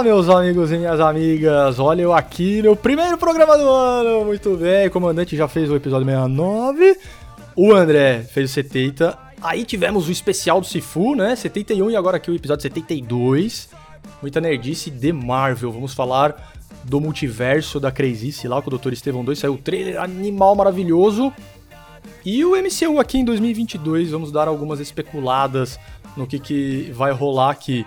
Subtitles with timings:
[0.00, 1.78] Olá, meus amigos e minhas amigas.
[1.78, 4.24] Olha eu aqui no primeiro programa do ano.
[4.24, 6.98] Muito bem, o comandante já fez o episódio 69.
[7.54, 9.18] O André fez o 70.
[9.42, 11.36] Aí tivemos o especial do Sifu, né?
[11.36, 13.68] 71 e agora aqui o episódio 72.
[14.22, 15.70] Muita nerdice de Marvel.
[15.70, 16.50] Vamos falar
[16.82, 18.94] do multiverso da Crazy, lá com o Dr.
[18.94, 19.38] Estevão 2.
[19.38, 21.30] Saiu o trailer animal maravilhoso.
[22.24, 24.12] E o MCU aqui em 2022.
[24.12, 25.78] Vamos dar algumas especuladas
[26.16, 27.84] no que, que vai rolar aqui.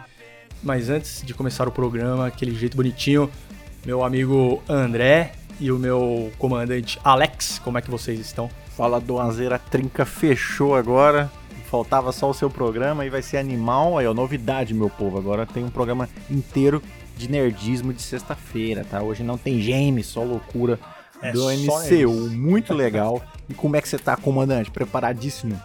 [0.63, 3.29] Mas antes de começar o programa, aquele jeito bonitinho,
[3.85, 8.49] meu amigo André e o meu comandante Alex, como é que vocês estão?
[8.77, 11.29] Fala do Anzeira Trinca fechou agora.
[11.69, 13.97] Faltava só o seu programa e vai ser animal.
[13.97, 15.17] Aí, ó, novidade, meu povo.
[15.17, 16.81] Agora tem um programa inteiro
[17.17, 19.01] de nerdismo de sexta-feira, tá?
[19.01, 20.79] Hoje não tem James, só loucura
[21.21, 22.29] É do MCU.
[22.29, 23.21] Muito legal.
[23.49, 24.71] E como é que você tá, comandante?
[24.71, 25.59] Preparadíssimo?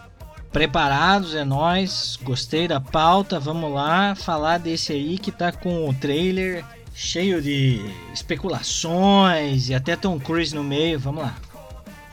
[0.51, 2.17] Preparados, é nós.
[2.23, 3.39] Gostei da pauta.
[3.39, 7.79] Vamos lá falar desse aí que tá com o trailer cheio de
[8.13, 10.99] especulações e até Tom Cruise no meio.
[10.99, 11.35] Vamos lá.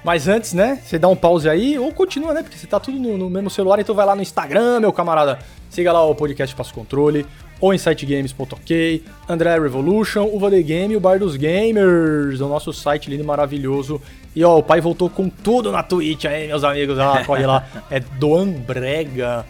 [0.04, 2.42] Mas antes, né, você dá um pause aí ou continua, né?
[2.42, 5.40] Porque você tá tudo no, no mesmo celular, então vai lá no Instagram, meu camarada.
[5.76, 7.26] Siga lá o podcast Passo Controle,
[7.60, 13.10] ou insightgames.ok, André Revolution, o Valley Game e o Bar dos Gamers, o nosso site
[13.10, 14.00] lindo e maravilhoso.
[14.34, 16.98] E ó, o pai voltou com tudo na Twitch aí, meus amigos.
[16.98, 17.62] Ah, corre lá.
[17.90, 19.44] É Doan Brega.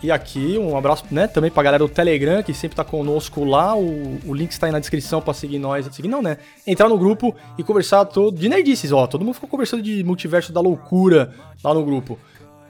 [0.00, 3.76] E aqui, um abraço, né, também pra galera do Telegram, que sempre tá conosco lá.
[3.76, 5.86] O, o link está aí na descrição pra seguir nós.
[5.92, 6.38] Seguir não, né?
[6.64, 9.08] Entrar no grupo e conversar todo de nerdices, ó.
[9.08, 11.34] Todo mundo ficou conversando de multiverso da loucura
[11.64, 12.16] lá no grupo.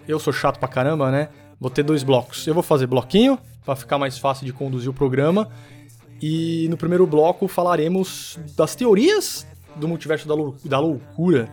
[0.09, 1.29] Eu sou chato pra caramba, né?
[1.65, 2.47] Vou ter dois blocos.
[2.47, 5.49] Eu vou fazer bloquinho, para ficar mais fácil de conduzir o programa.
[6.21, 11.49] E no primeiro bloco falaremos das teorias do multiverso da, lou da loucura.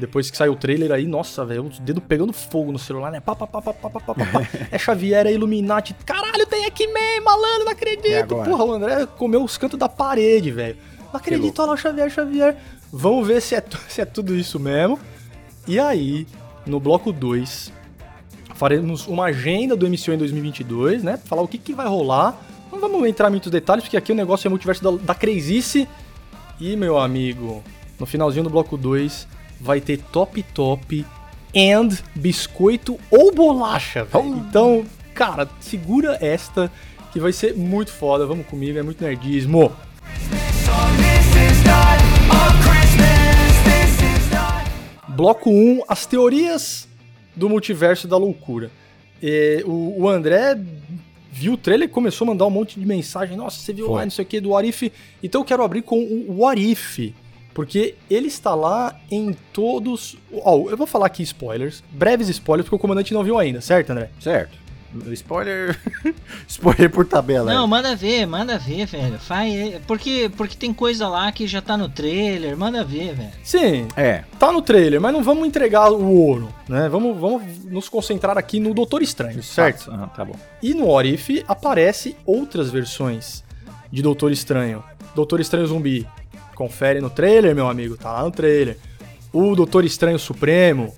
[0.00, 3.20] Depois que saiu o trailer aí, nossa, velho, o dedo pegando fogo no celular, né?
[3.20, 4.48] Pá, pá, pá, pá, pá, pá, pá, pá.
[4.68, 5.94] É Xavier, é Illuminati.
[6.04, 8.08] Caralho, tem X-Men, malandro, não acredito.
[8.08, 10.76] É Porra, o André comeu os cantos da parede, velho.
[11.12, 12.56] Não acredito, olha lá o Xavier, Xavier.
[12.92, 14.98] Vamos ver se é, se é tudo isso mesmo.
[15.68, 16.26] E aí,
[16.66, 17.71] no bloco 2,
[18.62, 21.16] faremos uma agenda do MCU em 2022, né?
[21.16, 22.40] Falar o que, que vai rolar.
[22.70, 25.88] Não vamos entrar em muitos detalhes, porque aqui o negócio é multiverso da, da crazice.
[26.60, 27.60] E, meu amigo,
[27.98, 29.26] no finalzinho do bloco 2,
[29.60, 31.04] vai ter top top
[31.56, 34.28] and biscoito ou bolacha, velho.
[34.28, 36.70] Então, cara, segura esta
[37.12, 38.24] que vai ser muito foda.
[38.26, 39.72] Vamos comigo, é muito nerdismo.
[45.08, 46.91] Bloco 1, as teorias
[47.34, 48.70] do multiverso da loucura.
[49.22, 50.58] E o, o André
[51.30, 53.36] viu o trailer e começou a mandar um monte de mensagem.
[53.36, 54.92] Nossa, você viu lá, não sei o que, do What If.
[55.22, 57.14] Então eu quero abrir com o What If.
[57.54, 60.16] Porque ele está lá em todos.
[60.32, 63.90] Ó, eu vou falar aqui spoilers, breves spoilers, porque o comandante não viu ainda, certo,
[63.90, 64.10] André?
[64.18, 64.61] Certo.
[65.12, 65.78] Spoiler.
[66.48, 67.52] Spoiler por tabela.
[67.52, 69.18] Não, manda ver, manda ver, velho.
[69.18, 72.56] Faz, porque, porque tem coisa lá que já tá no trailer.
[72.56, 73.30] Manda ver, velho.
[73.42, 74.24] Sim, É.
[74.38, 76.88] tá no trailer, mas não vamos entregar o ouro, né?
[76.88, 79.90] Vamos, vamos nos concentrar aqui no Doutor Estranho, certo?
[79.92, 80.36] Ah, tá bom.
[80.62, 83.42] E no What If aparece outras versões
[83.90, 84.82] de Doutor Estranho.
[85.14, 86.06] Doutor Estranho Zumbi.
[86.54, 88.76] Confere no trailer, meu amigo, tá lá no trailer.
[89.32, 90.94] O Doutor Estranho Supremo.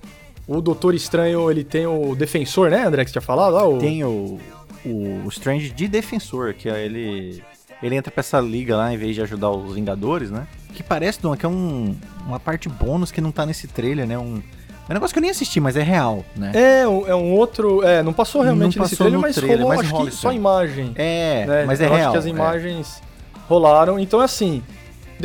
[0.47, 3.53] O Doutor Estranho, ele tem o Defensor, né, André, que você tinha falado?
[3.53, 3.67] lá?
[3.67, 3.79] o...
[3.79, 4.39] Tem o,
[4.85, 7.43] o, Strange de defensor, que é ele.
[7.81, 10.47] Ele entra pra essa liga lá em vez de ajudar os Vingadores, né?
[10.73, 11.95] Que parece, Dona, que é um,
[12.25, 14.17] uma parte bônus que não tá nesse trailer, né?
[14.17, 14.41] Um,
[14.87, 16.51] é um negócio que eu nem assisti, mas é real, né?
[16.53, 17.83] É, é um outro...
[17.83, 20.15] É, não passou realmente Não nesse passou trailer, mas trailer, rolou, mas acho rola que
[20.15, 20.35] só aí.
[20.35, 20.91] imagem.
[20.95, 21.65] É, né?
[21.65, 22.01] mas é Eu real.
[22.01, 22.29] Acho que as é.
[22.29, 23.01] imagens
[23.49, 23.99] rolaram.
[23.99, 24.63] Então, assim,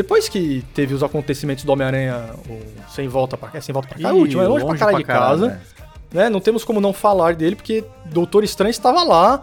[0.00, 2.30] depois que teve os acontecimentos do Homem-Aranha,
[2.88, 4.64] Sem Volta pra cá, é Sem Volta pra cá, é o Ih, último, é longe,
[4.64, 5.46] pra caralho de casa.
[5.46, 5.60] né?
[6.10, 6.30] né?
[6.30, 9.42] Não temos como não falar dele, porque Doutor Estranho estava lá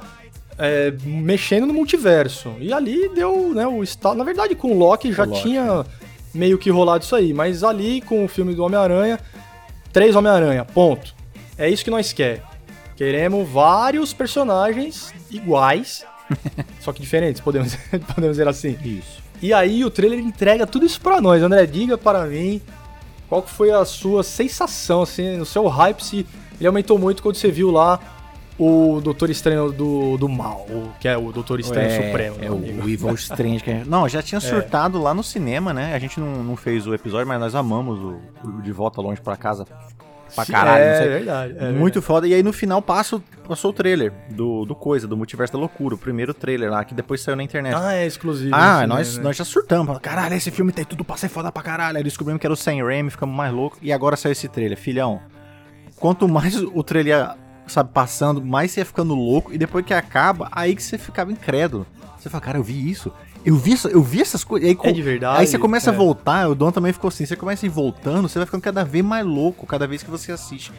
[0.57, 2.55] é, mexendo no multiverso.
[2.59, 4.17] E ali deu, né, o estado.
[4.17, 5.85] Na verdade, com o Loki já O Loki, tinha
[6.33, 7.35] meio que rolado isso aí.
[7.35, 9.19] Mas ali, com o filme do Homem-Aranha,
[9.93, 11.13] três Homem-Aranha, ponto.
[11.55, 12.41] É isso que nós quer.
[12.95, 16.03] Queremos vários personagens iguais,
[16.81, 17.75] só que diferentes, podemos,
[18.15, 18.75] podemos dizer assim.
[18.83, 19.26] Isso.
[19.41, 21.41] E aí o trailer entrega tudo isso pra nós.
[21.41, 22.61] André, diga para mim
[23.29, 26.25] qual foi a sua sensação, assim, no seu hype, se
[26.59, 27.99] ele aumentou muito quando você viu lá
[28.57, 30.65] o Doutor Estranho do, do Mal,
[30.99, 32.37] que é o Doutor Estranho é, Supremo.
[32.41, 32.85] É amigo.
[32.85, 33.63] o Evil Strange.
[33.63, 33.89] Que a gente...
[33.89, 35.93] Não, já tinha surtado lá no cinema, né?
[35.93, 39.21] A gente não, não fez o episódio, mas nós amamos o, o De Volta Longe
[39.21, 39.65] pra Casa
[40.45, 40.83] pra caralho.
[40.83, 41.09] é, não sei.
[41.09, 41.55] verdade.
[41.57, 42.27] é Muito foda.
[42.27, 45.95] E aí no final passa, passou o trailer do, do Coisa, do Multiverso da Loucura,
[45.95, 47.73] o primeiro trailer lá, que depois saiu na internet.
[47.73, 47.93] verdade.
[47.93, 48.55] Ah, é exclusivo.
[48.55, 49.27] Ah, nós, cinema, né?
[49.29, 49.97] nós já surtamos.
[49.99, 51.97] Caralho, esse filme tem tudo pra ser foda pra caralho.
[51.97, 53.79] Aí descobrimos que era o Sam Raimi, ficamos mais loucos.
[53.81, 54.77] E agora saiu esse trailer.
[54.77, 55.19] Filhão,
[55.97, 57.35] quanto mais o trailer
[57.67, 61.31] sabe, passando, mais você ia ficando louco, e depois que acaba, aí que você ficava
[61.31, 61.85] incrédulo.
[62.17, 63.11] Você fala, cara, eu vi isso.
[63.45, 64.69] Eu vi, eu vi essas coisas.
[64.69, 65.93] Aí, É de verdade, Aí você começa é.
[65.93, 68.61] a voltar, o Dom também ficou assim, você começa a ir voltando, você vai ficando
[68.61, 70.71] cada vez mais louco, cada vez que você assiste.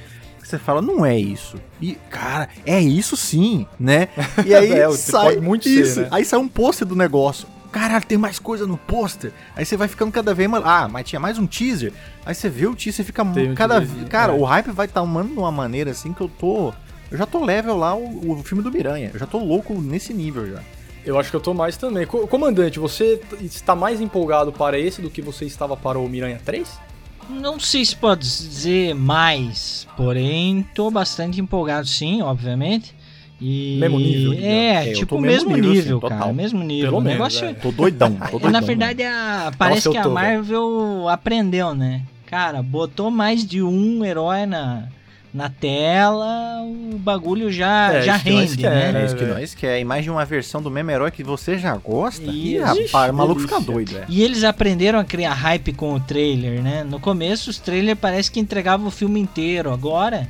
[0.43, 1.59] Você fala, não é isso.
[1.81, 4.09] E, cara, é isso sim, né?
[4.47, 6.01] E aí É, sai muito ser, isso.
[6.01, 6.09] né?
[6.11, 7.47] Aí sai um pôster do negócio.
[7.71, 9.31] Caralho, tem mais coisa no pôster.
[9.55, 10.65] Aí você vai ficando cada vez mais.
[10.65, 11.93] Ah, mas tinha mais um teaser.
[12.25, 14.09] Aí você vê o teaser e fica Tem um cada teaser, vez.
[14.09, 14.37] Cara, é.
[14.37, 16.73] o hype vai tomando de uma maneira assim que eu tô.
[17.11, 19.11] Eu já tô level lá o, o filme do Miranha.
[19.13, 20.61] Eu já tô louco nesse nível já.
[21.09, 22.07] Eu acho que eu tô mais também.
[22.07, 26.39] Co- Comandante, você está mais empolgado para esse do que você estava para o Miranha
[26.45, 26.69] 3?
[27.31, 32.95] Não sei se pode dizer mais, porém tô bastante empolgado sim, obviamente.
[33.41, 34.45] E Mesmo nível, digamos.
[34.51, 36.35] É, É, tipo o mesmo mesmo nível, nível, assim, cara, total.
[36.35, 36.87] mesmo nível.
[36.91, 37.55] Pelo o menos, negócio é.
[37.55, 38.51] Tô doidão, tô doidão.
[38.51, 40.21] na verdade a, parece eu que a tô, velho.
[40.37, 42.03] Marvel aprendeu, né?
[42.27, 44.89] Cara, botou mais de um herói na,
[45.39, 49.03] na tela, o bagulho já, É, já isso que nós rende, quer, né?
[49.03, 49.81] É isso que nós quer.
[49.81, 52.25] E mais de uma versão do mesmo herói que você já gosta.
[52.31, 53.59] Ih, rapaz, o maluco delícia.
[53.61, 54.05] fica doido, é.
[54.09, 56.83] E eles aprenderam a criar hype com o trailer, né?
[56.83, 59.73] No começo, os trailers parece que entregavam o filme inteiro.
[59.73, 60.29] Agora,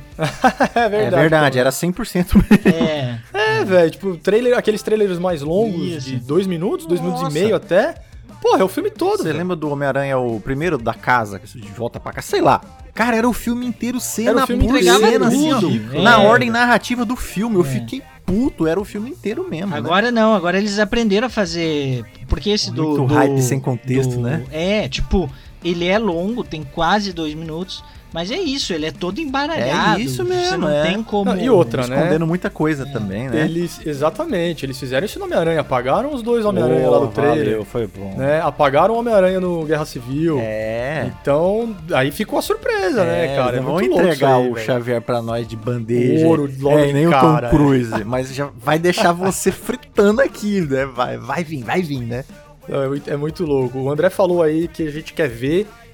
[0.75, 1.15] é É verdade.
[1.21, 1.59] verdade, pô.
[1.59, 2.77] era 100% mesmo.
[2.77, 3.19] é.
[3.33, 6.09] É, velho, tipo, trailer, aqueles trailers mais longos, Isso.
[6.11, 7.37] de dois minutos, dois minutos Nossa.
[7.37, 7.95] e meio até.
[8.41, 11.67] Porra, é o filme todo, Você lembra do Homem-Aranha, o primeiro da casa, que de
[11.71, 12.27] volta pra casa?
[12.27, 12.61] Sei lá.
[12.99, 16.01] Cara, era o filme inteiro cena Era o filme por cena, assim, ó, tudo.
[16.03, 16.27] na É.
[16.27, 17.55] ordem narrativa do filme.
[17.55, 17.63] Eu É.
[17.63, 19.77] fiquei puto, era o filme inteiro mesmo, né?
[19.77, 22.03] Agora não, agora eles aprenderam a fazer.
[22.27, 22.83] Porque esse do.
[22.83, 24.43] Muito do- hype sem contexto, do- né?
[24.51, 25.31] É, tipo,
[25.63, 27.81] ele é longo, tem quase dois minutos.
[28.11, 29.99] Mas é isso, ele é todo embaralhado.
[29.99, 30.81] É isso Você mesmo, não é.
[30.83, 31.31] tem como.
[31.31, 31.95] Não, e outra, né?
[31.95, 33.45] Escondendo muita coisa também, né?
[33.45, 37.45] Eles, exatamente, eles fizeram isso no Homem-Aranha, apagaram os dois Homem-Aranha lá Oh, do trailer,
[37.45, 38.15] valeu, foi bom.
[38.17, 38.41] né?
[38.41, 40.39] Apagaram o Homem-Aranha no Guerra Civil.
[40.41, 41.11] É.
[41.21, 43.51] Então, aí ficou a surpresa, né, É, cara?
[43.51, 44.65] É eles não vão entregar aí, o velho.
[44.65, 46.25] Xavier pra nós de bandeja.
[46.25, 48.03] Ouro logo é, nem o cara, Tom Cruise.
[48.05, 50.85] Mas já vai deixar você fritando aqui, né?
[50.85, 52.25] Vai, vai vir, vai vir, né?
[52.67, 53.77] É muito, é muito louco.
[53.79, 55.88] O André falou aí que a gente quer ver o-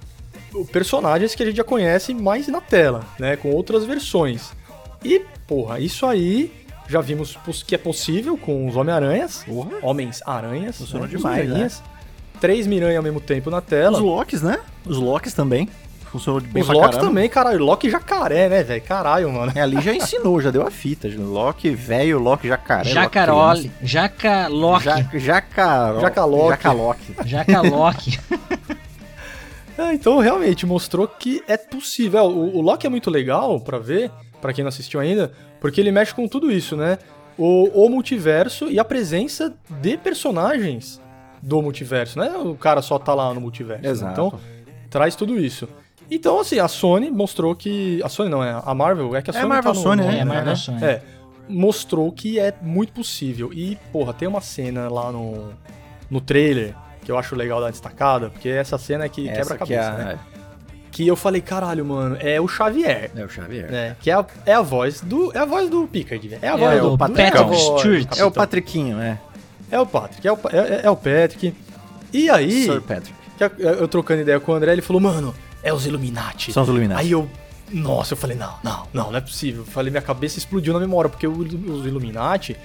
[0.72, 3.36] personagens que a gente já conhece mais na tela, né?
[3.36, 4.52] Com outras versões.
[5.04, 6.52] E, porra, isso aí
[6.88, 9.44] já vimos que é possível com os Homem-Aranhas.
[9.46, 9.72] Porra.
[9.82, 10.78] Homens-Aranhas.
[10.78, 11.44] Funcionou os demais, né?
[11.46, 11.84] Miranhas.
[12.40, 13.98] Três Miranha ao mesmo tempo na tela.
[13.98, 14.60] Os Locks, né?
[14.86, 15.70] Os Locks também.
[16.12, 17.08] Funcionou bem Os Locks caramba.
[17.08, 17.64] também, caralho.
[17.64, 18.82] Loki jacaré, né, velho?
[18.82, 19.52] Caralho, mano.
[19.56, 21.10] É, ali já ensinou, já deu a fita.
[21.18, 22.90] Loki velho, Loki jacaré.
[22.90, 23.72] Jacarole.
[23.82, 24.88] Jacaloque.
[24.88, 26.02] Loki Jacaro...
[27.26, 28.20] Jacaloque.
[29.78, 32.26] É, então realmente mostrou que é possível.
[32.26, 34.10] O, o Loki é muito legal pra ver,
[34.42, 36.98] pra quem não assistiu ainda, porque ele mexe com tudo isso, né?
[37.38, 41.02] O, o multiverso e a presença de personagens
[41.42, 42.30] do multiverso, né?
[42.38, 43.84] O cara só tá lá no multiverso.
[43.84, 43.90] né?
[43.90, 44.12] Exato.
[44.14, 44.40] Então,
[44.90, 45.68] traz tudo isso.
[46.10, 48.02] Então, assim, a Sony mostrou que.
[48.04, 50.02] A Sony não, é a Marvel, é que a É Sony Marvel, tá no Sony,
[50.04, 50.22] nome, né?
[50.22, 50.84] É, Marvel, Sony.
[50.84, 51.02] É.
[51.50, 53.52] Mostrou que é muito possível.
[53.54, 55.50] E, porra, tem uma cena lá no,
[56.10, 56.74] no trailer
[57.06, 59.92] que eu acho legal dar destacada, porque essa cena é que quebra a Essa cabeça,
[59.94, 60.20] que é, né?
[60.92, 63.12] Que eu falei, caralho, mano, é o Xavier.
[63.16, 63.70] é o Xavier.
[63.72, 63.96] né?
[64.00, 65.32] Que é a, é a voz do.
[65.36, 66.40] É a voz do Picard, velho.
[66.44, 68.18] É a voz É do, o do- Patrick é voz.
[68.18, 69.18] É o Patriquinho, é.
[69.72, 71.54] É o Patrick, é o, Pa- é, é o Patrick.
[72.14, 73.14] E aí, Sir Patrick.
[73.38, 76.54] que eu, eu trocando ideia com o André, ele falou, mano, é os Illuminati.
[76.54, 77.02] São os Illuminati.
[77.02, 77.28] Aí eu.
[77.74, 79.64] Nossa, eu falei, não, não, não, não é possível.
[79.64, 81.52] Eu falei, minha cabeça explodiu na memória, porque os
[81.86, 82.56] Illuminati,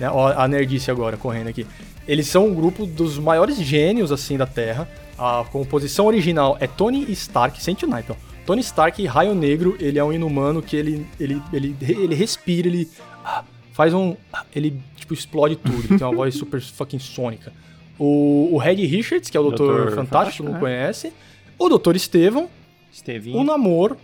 [0.00, 1.66] né, ó, a nerdice agora correndo aqui,
[2.08, 4.88] eles são um grupo dos maiores gênios, assim, da Terra.
[5.16, 8.14] A composição original é Tony Stark, sente o naipe, ó.
[8.46, 12.90] Tony Stark, Raio Negro, ele é um inumano que ele, ele, ele, ele respira, ele
[13.24, 14.16] ah, faz um...
[14.32, 17.52] ah, Ele, tipo, explode tudo, ele tem uma voz super fucking sônica.
[17.98, 20.60] O, o Red Richards, que é o Doutor, Fantástico, mundo né?
[20.60, 21.12] conhece.
[21.58, 22.48] O Doutor Estevão,
[22.90, 23.38] Estevinho.
[23.38, 23.96] o Namor,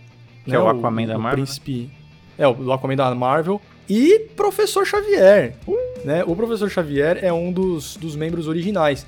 [0.45, 1.89] Que é o Aquaman da o Marvel, príncipe,
[2.37, 3.59] É, o Aquaman da Marvel.
[3.89, 5.55] E Professor Xavier.
[6.03, 6.23] Né?
[6.25, 9.05] O Professor Xavier é um dos, dos membros originais.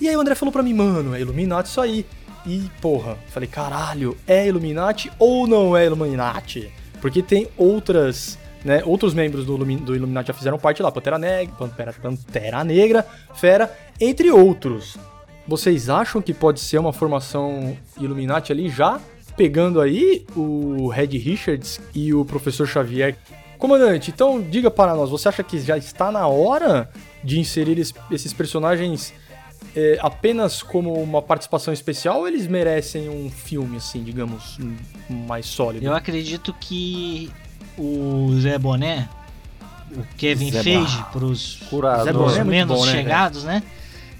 [0.00, 2.06] E aí o André falou pra mim, mano, é Illuminati isso aí.
[2.46, 6.72] E, porra, falei, caralho, é Illuminati ou não é Illuminati?
[7.00, 11.54] Porque tem outras, né, outros membros do, do Illuminati já fizeram parte lá, Pantera Negra,
[11.54, 14.96] Pantera, Pantera Negra, Fera, entre outros.
[15.46, 19.00] Vocês acham que pode ser uma formação Illuminati ali já
[19.36, 23.16] pegando aí o Red Richards e o Professor Xavier?
[23.60, 26.88] Comandante, então diga para nós, você acha que já está na hora
[27.22, 29.12] de inserir es- esses personagens
[29.76, 34.74] é, apenas como uma participação especial ou eles merecem um filme, assim, digamos, um-
[35.28, 35.84] mais sólido?
[35.84, 37.30] Eu acredito que
[37.78, 39.08] o Zé Boné,
[39.92, 41.04] o Kevin Zé Feige,
[42.08, 43.62] é muito menos bom, né, chegados, né?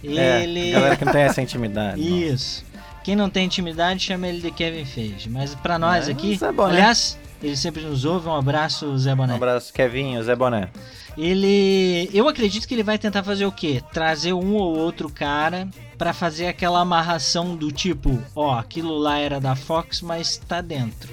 [0.04, 0.70] É, Ele.
[0.72, 2.00] galera que não tem essa intimidade.
[2.00, 2.18] não.
[2.18, 2.64] Isso.
[3.02, 5.28] Quem não tem intimidade chama ele de Kevin Feige.
[5.28, 6.36] Mas pra nós É, aqui.
[6.36, 6.74] Zé Boné.
[6.74, 8.28] Aliás, Ele sempre nos ouve.
[8.28, 9.34] Um abraço, Zé Um Boné.
[9.34, 10.68] abraço, Kevinho, Zé Boné.
[11.16, 12.08] Ele.
[12.12, 13.82] Eu acredito que ele vai tentar fazer o quê?
[13.92, 15.68] Trazer um ou outro cara
[15.98, 21.12] pra fazer aquela amarração do tipo: ó, aquilo lá era da Fox, mas tá dentro.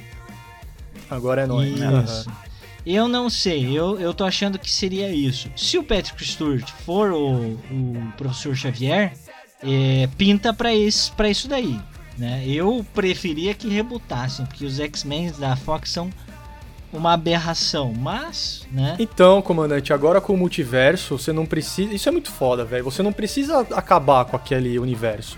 [1.10, 1.74] Agora é nóis.
[1.78, 2.30] Isso.
[2.86, 5.50] Eu não sei, eu, eu tô achando que seria isso.
[5.58, 9.14] Se o Patrick Stewart for o, o professor Xavier,
[9.62, 11.78] é, pinta pra isso, pra isso daí.
[12.18, 12.44] Né?
[12.48, 16.10] Eu preferia que rebutassem, porque os X-Men da Fox são
[16.92, 18.96] uma aberração, mas, né?
[18.98, 21.94] Então, comandante, agora com o multiverso, você não precisa.
[21.94, 22.84] Isso é muito foda, velho.
[22.86, 25.38] Você não precisa acabar com aquele universo.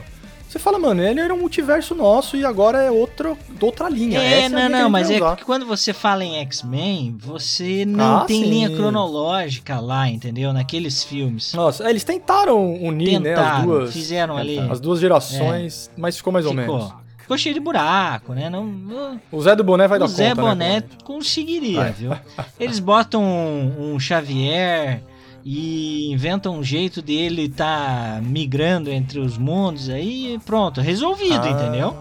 [0.50, 4.20] Você fala, mano, ele era um multiverso nosso e agora é outra, outra linha.
[4.20, 5.36] É, Essa a não, linha que a não, mas é usar.
[5.36, 8.50] que quando você fala em X-Men, você não Ah, tem sim.
[8.50, 10.52] linha cronológica lá, entendeu?
[10.52, 11.54] Naqueles filmes.
[11.54, 14.58] Nossa, é, eles tentaram unir, né, as Tentaram, duas, fizeram ali.
[14.58, 16.84] as duas gerações, mas ficou mais ou menos.
[16.86, 17.00] Ficou.
[17.20, 18.50] Ficou cheio de buraco, né?
[18.50, 20.82] Não, não- O Zé do Boné vai o dar Zé conta, Boné né?
[20.82, 21.04] comandante?
[21.04, 21.92] conseguiria, Vai.
[21.92, 22.12] viu?
[22.60, 25.04] Eles botam um, um Xavier
[25.44, 31.50] e inventam um jeito dele tá migrando entre os mundos aí e pronto, resolvido, Ah,
[31.50, 31.96] entendeu?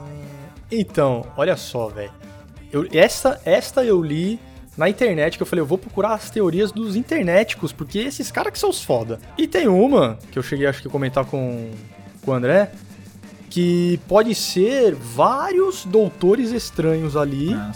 [0.70, 2.12] Então, olha só, velho.
[2.92, 4.38] Esta, esta eu li
[4.76, 8.52] na internet, que eu falei, eu vou procurar as teorias dos internéticos, porque esses caras
[8.52, 9.18] que são os foda.
[9.36, 11.70] E tem uma, que eu cheguei acho que a comentar com,
[12.24, 12.70] com o André,
[13.50, 17.72] que pode ser vários doutores estranhos ali, Ah,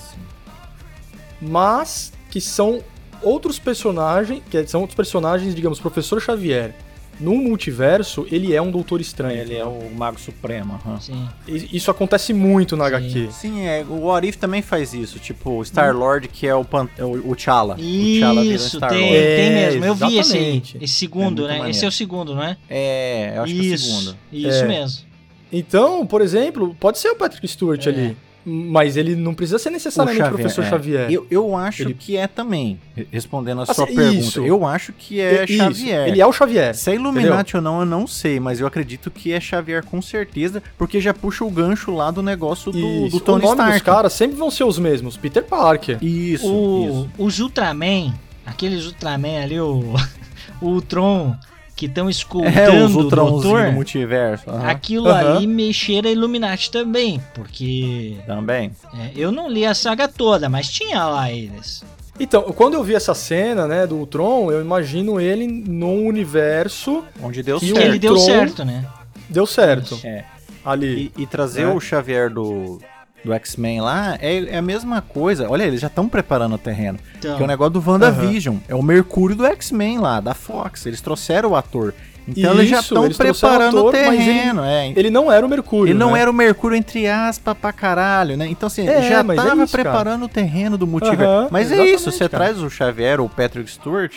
[1.40, 2.81] mas que são
[3.23, 6.75] outros personagens, que são outros personagens, digamos, Professor Xavier.
[7.21, 9.38] No multiverso, ele é um doutor estranho.
[9.38, 10.81] Ele é o Mago Supremo.
[10.85, 10.99] aham.
[10.99, 11.29] Sim.
[11.47, 12.95] Isso acontece muito na Sim.
[12.95, 13.29] HQ.
[13.31, 15.19] Sim, é, o What If também faz isso.
[15.19, 17.76] Tipo, o Star-Lord, que é o, Pan- é o, o T'Challa.
[17.76, 19.05] o Isso, Star-Lord.
[19.07, 19.85] tem, É, tem mesmo.
[19.85, 20.43] Eu vi esse aí.
[20.43, 20.79] exatamente.
[20.81, 21.52] Esse segundo, É né?
[21.55, 21.85] Esse maneiro.
[21.85, 22.57] é o segundo, não é?
[22.69, 24.17] É, eu acho que é o isso, segundo.
[24.33, 24.67] Isso É.
[24.69, 25.05] mesmo.
[25.52, 27.91] Então, por exemplo, pode ser o Patrick Stewart É.
[27.91, 28.17] ali.
[28.44, 30.68] Mas ele não precisa ser necessariamente o professor é.
[30.68, 31.11] Xavier.
[31.12, 32.78] Eu, eu acho Ele- que é também.
[32.96, 34.14] Re- Respondendo a Assim, sua pergunta.
[34.14, 34.44] isso.
[34.44, 36.08] Eu acho que é Isso, Xavier.
[36.08, 36.75] Ele é o Xavier.
[36.75, 40.02] Se é Illuminati ou não, eu não sei, mas eu acredito que é Xavier com
[40.02, 43.72] certeza, porque já puxa o gancho lá do negócio do, do Tony o nome Stark.
[43.75, 45.16] dos caras sempre vão ser os mesmos.
[45.16, 45.99] Peter Parker.
[46.02, 47.11] Isso, O, isso.
[47.18, 48.12] os Ultraman,
[48.44, 49.94] aqueles Ultraman ali, o,
[50.61, 51.37] o Ultron,
[51.82, 54.50] que estão É, os escutando o Ultronzinhos doutor, do multiverso.
[54.50, 54.68] aham.
[54.68, 55.36] aquilo Aham.
[55.36, 58.70] ali mexer a Illuminati também, porque Também.
[58.94, 61.82] é, eu não li a saga toda, mas tinha lá eles.
[62.20, 67.42] Então, quando eu vi essa cena, né, do Ultron, eu imagino ele num universo Onde
[67.42, 67.80] deu E o Que certo.
[67.86, 68.84] ele deu certo, né?
[69.28, 69.98] deu certo.
[70.04, 70.24] É.
[70.64, 71.10] Ali.
[71.16, 71.72] E, e trazer Né?
[71.72, 72.78] o Xavier do,
[73.25, 75.49] do X-Men lá é, é a mesma coisa.
[75.49, 76.99] Olha, eles já estão preparando o terreno.
[77.19, 78.57] Então, Que é o negócio do WandaVision.
[78.69, 80.87] É o Mercúrio do X-Men lá, da Fox.
[80.87, 81.95] Eles trouxeram o ator.
[82.29, 84.62] Então eles já Isso, estão preparando o o ator, ele- terreno.
[84.62, 84.93] é.
[84.95, 85.91] Ele não era o Mercúrio.
[85.91, 86.21] Ele não né?
[86.21, 88.47] era o Mercúrio, entre aspas, pra caralho, né?
[88.49, 89.91] Então, assim, É, já mas é tava isso, cara.
[89.91, 91.25] preparando o terreno do multiverso.
[91.25, 92.45] Aham, mas é isso, você cara.
[92.45, 94.12] traz o Xavier ou o Patrick Stewart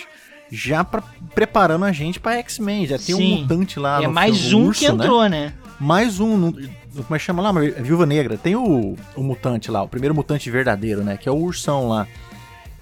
[0.51, 1.01] já pra-
[1.33, 2.85] preparando a gente pra X-Men.
[2.85, 3.41] Já tem um Sim.
[3.41, 4.93] mutante lá é no mais filme, o um urso, que né?
[4.93, 5.53] entrou, né?
[5.79, 7.51] Mais um, como é que chama lá?
[7.51, 8.37] Viúva Negra.
[8.37, 11.17] Tem o, o mutante lá, o primeiro mutante verdadeiro, né?
[11.17, 12.07] Que é o ursão lá.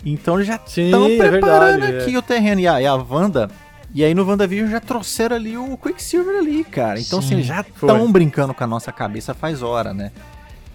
[0.05, 2.62] Então eles já estão é preparando verdade, aqui o terreno.
[2.62, 3.50] E a, e a Wanda.
[3.93, 7.00] E aí no WandaVision já trouxeram ali o Quicksilver ali, cara.
[7.00, 10.12] Então, Sim, assim, eles já estão brincando com a nossa cabeça faz hora, né?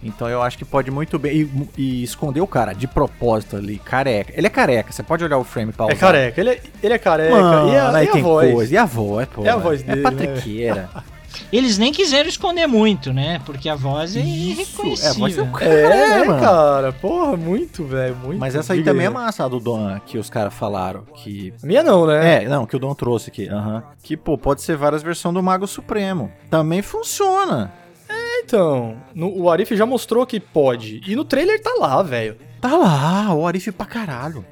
[0.00, 1.36] Então eu acho que pode muito bem.
[1.36, 4.32] E, e esconder o cara de propósito ali, careca.
[4.36, 6.40] Ele é careca, você pode olhar o frame pra É careca.
[6.40, 7.34] Ele é, ele é careca.
[7.34, 8.52] Mano, e a, e a voz?
[8.52, 8.74] coisa.
[8.74, 9.44] E a voz, pô.
[9.44, 10.88] É a voz dele, É patriqueira.
[11.52, 13.40] Eles nem quiseram esconder muito, né?
[13.44, 15.08] Porque a voz é irreconhecível.
[15.08, 16.40] é, a voz é o cara, É, mano.
[16.40, 16.92] cara.
[16.92, 18.16] Porra, muito, velho.
[18.16, 18.38] Muito.
[18.38, 21.02] Mas essa aí também é massa, a do Don, que os caras falaram.
[21.14, 21.52] Que.
[21.62, 22.44] A minha não, né?
[22.44, 23.48] É, não, que o Don trouxe aqui.
[23.48, 23.82] aham.
[24.02, 26.30] Que, pô, pode ser várias versões do Mago Supremo.
[26.50, 27.72] Também funciona.
[28.44, 31.00] Então, no, o Arif já mostrou que pode.
[31.06, 32.36] E no trailer tá lá, velho.
[32.60, 34.44] Tá lá, o Arif pra caralho.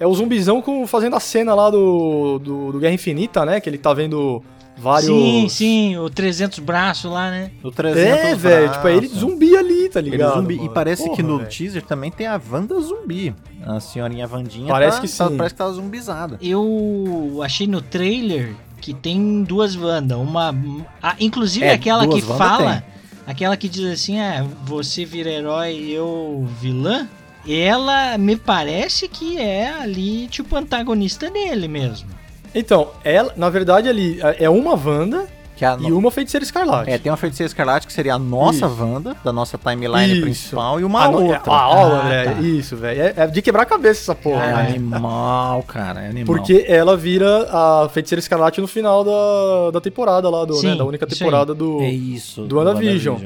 [0.00, 3.60] É o zumbizão com, fazendo a cena lá do, do, do Guerra Infinita, né?
[3.60, 4.42] Que ele tá vendo
[4.82, 5.06] vários.
[5.06, 7.50] Sim, sim, o 300 braços lá, né?
[7.62, 8.72] Do 300 É, velho.
[8.72, 9.18] Tipo, é ele braços.
[9.18, 10.34] zumbi ali, tá Ele ligado?
[10.40, 10.60] zumbi.
[10.64, 11.48] E parece que Porra, no velho.
[11.50, 13.34] teaser também tem a Wanda zumbi.
[13.64, 15.36] A senhorinha Vandinha Parece tá- que tá- sim.
[15.36, 16.38] parece que tá zumbizada.
[16.42, 20.18] Eu achei no trailer que tem duas Wanda.
[20.18, 20.54] Uma.
[21.02, 22.84] ah, inclusive É, aquela que Wanda fala.
[23.24, 27.08] Aquela que diz assim: ah, você vira herói e eu vilã.
[27.48, 32.08] Ela me parece que é ali, tipo, antagonista dele mesmo.
[32.54, 36.90] Então, ela, na verdade, ali é uma Wanda Que é a e uma feiticeira escarlate.
[36.90, 38.82] É, tem uma feiticeira escarlate que seria a nossa Isso.
[38.82, 40.22] Wanda, da nossa timeline Isso.
[40.22, 41.42] principal, e uma Ah, não, outra.
[41.46, 42.40] Ó, Ah, André, tá.
[42.40, 43.00] isso, velho.
[43.02, 44.68] É, é de quebrar a cabeça essa porra, É né?
[44.68, 46.26] animal, cara, é animal.
[46.34, 50.74] Porque ela vira a feiticeira escarlate no final da, da temporada lá, do, Sim, né,
[50.76, 51.80] da única temporada do.
[51.80, 52.42] é isso.
[52.42, 53.16] do WandaVision.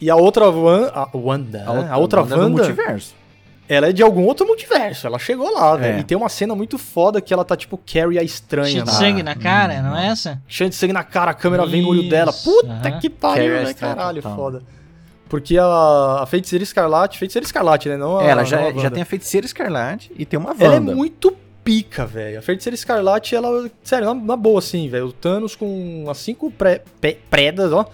[0.00, 1.78] E a outra Wan- a Wanda, A né?
[1.78, 3.14] outra, a outra Wanda é do Wanda multiverso.
[3.72, 5.06] Ela é de algum outro multiverso.
[5.06, 5.98] Ela chegou lá, velho.
[5.98, 6.00] É.
[6.00, 8.90] E tem uma cena muito foda que ela tá tipo Carrie a estranha Cheio de
[8.90, 10.42] sangue na cara, não é essa?
[10.48, 12.32] Cheio de sangue na cara, a câmera vem no olho Isso, dela.
[12.32, 12.98] Puta aham.
[12.98, 13.72] que pariu, né?
[13.72, 14.36] Caralho, total.
[14.36, 14.62] foda.
[15.28, 17.96] Porque a, a Feiticeira Escarlate, Feiticeira Escarlate, né?
[17.96, 20.64] Não a, ela já, não a já tem a feiticeira escarlate e tem uma Wanda.
[20.64, 22.40] Ela é muito pica, velho.
[22.40, 23.70] A Feiticeira Escarlate, ela.
[23.84, 25.06] Sério, na, na boa, assim, velho.
[25.06, 27.86] O Thanos com as cinco pré, pé- predas, ó.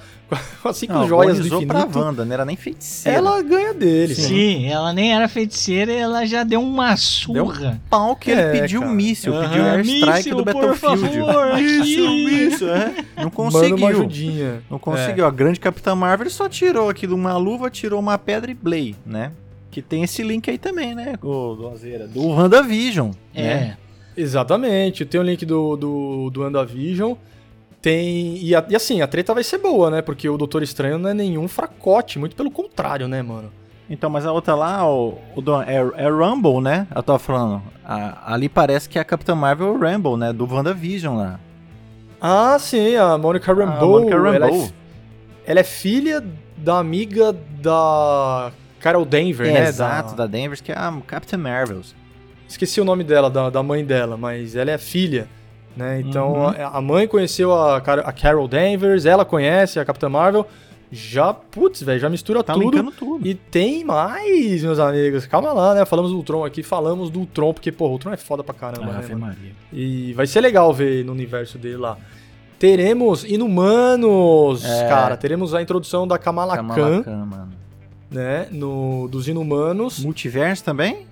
[0.61, 1.69] Com as cinco Não, joias do infinito.
[1.69, 3.19] pra Wanda, não era nem feiticeira.
[3.19, 4.23] Ela ganha dele, Sim.
[4.23, 4.67] sim.
[4.67, 7.81] ela nem era feiticeira e ela já deu uma Deu surra.
[7.89, 8.93] pau que É, ele pediu cara.
[8.93, 11.01] míssil, Aham, pediu airstrike míssil, do por Battlefield.
[11.19, 12.95] favor, Míssil, é.
[13.17, 13.87] Não conseguiu.
[13.87, 14.63] ajudinha.
[14.69, 15.27] Não conseguiu.
[15.27, 18.97] A grande Capitã Marvel só tirou aqui de uma luva, tirou uma pedra e Blade,
[19.07, 19.31] né?
[19.71, 21.15] Que tem esse link aí também, né?
[21.23, 22.09] O, do Azeira.
[22.09, 23.11] Do WandaVision.
[23.35, 23.43] É.
[23.43, 23.77] Né?
[24.17, 25.05] Exatamente.
[25.05, 27.13] Tem o link do, do, do WandaVision.
[27.87, 28.37] Tem.
[28.39, 30.03] E, a- e assim, a treta vai ser boa, né?
[30.03, 33.53] Porque o Doutor Estranho não é nenhum fracote, muito pelo contrário, né, mano?
[33.89, 36.89] Então, mas a outra lá, o, o do- é, é Rumble, né?
[36.93, 37.63] Eu tava falando.
[37.85, 40.33] A- ali parece que é a Capitã Marvel Rumble, né?
[40.33, 41.39] Do WandaVision lá.
[42.21, 43.89] Ah, sim, a Monica Rambeau.
[44.01, 44.69] Monica Ela, é, Rambeau.
[45.47, 46.25] ela é filha
[46.57, 48.51] da amiga da
[48.81, 49.69] Carol Denver, É, né?
[49.69, 50.27] exato, da...
[50.27, 51.83] Denver, que é a Capitã Marvel.
[52.49, 55.29] Esqueci o nome dela, da, da mãe dela, mas ela é filha.
[55.77, 56.01] Né?
[56.01, 56.47] Então Uhum.
[56.49, 60.47] a, a mãe conheceu a, a Carol Danvers, ela conhece a Capitã Marvel.
[60.91, 62.93] Já, putz, velho, já mistura Tá tudo.
[62.93, 63.27] tudo.
[63.27, 65.27] E tem mais, meus amigos.
[65.27, 65.85] Calma lá, né?
[65.85, 68.93] Falamos do Ultron aqui, falamos do Ultron, porque, pô, o Ultron é foda pra caramba,
[68.93, 69.19] né, mano?
[69.19, 69.53] Maria.
[69.73, 71.99] E vai ser legal ver no universo dele lá.
[72.59, 74.89] Teremos Inumanos, É.
[74.89, 75.17] cara.
[75.17, 77.49] Teremos a introdução da Kamala, Kamala Khan, Khan,
[78.11, 78.47] né?
[78.51, 79.99] No, dos Inumanos.
[80.05, 81.07] Multiverso também?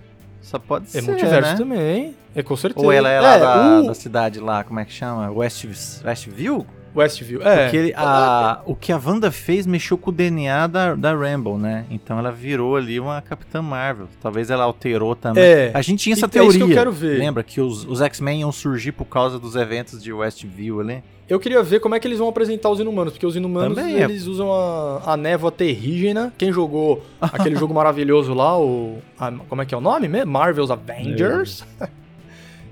[0.45, 1.57] Só pode É ser, multiverso né?
[1.57, 2.17] também.
[2.35, 2.85] É com certeza.
[2.85, 5.31] Ou ela é lá da, o da cidade lá, como é que chama?
[5.31, 5.65] West,
[6.05, 6.67] Westview?
[6.97, 7.43] Westview.
[7.43, 7.65] É.
[7.65, 11.59] Porque ele- a- o que a Wanda fez mexeu com o DNA da, da Rambo,
[11.59, 11.85] né?
[11.91, 14.07] Então ela virou ali uma Capitã Marvel.
[14.23, 15.43] Talvez ela alterou também.
[15.43, 15.71] É.
[15.75, 16.65] A gente tinha essa Então é teoria.
[16.67, 17.19] que eu quero ver.
[17.19, 21.03] Lembra que os, os X-Men iam surgir por causa dos eventos de Westview ali?
[21.27, 23.97] Eu queria ver como é que eles vão apresentar os Inumanos, porque os Inumanos, Também
[23.97, 24.03] é.
[24.05, 26.31] eles usam a, a névoa terrígena.
[26.37, 28.99] Quem jogou aquele jogo maravilhoso lá, o...
[29.19, 30.31] a- como é que é o nome mesmo?
[30.31, 31.65] Marvel's Avengers.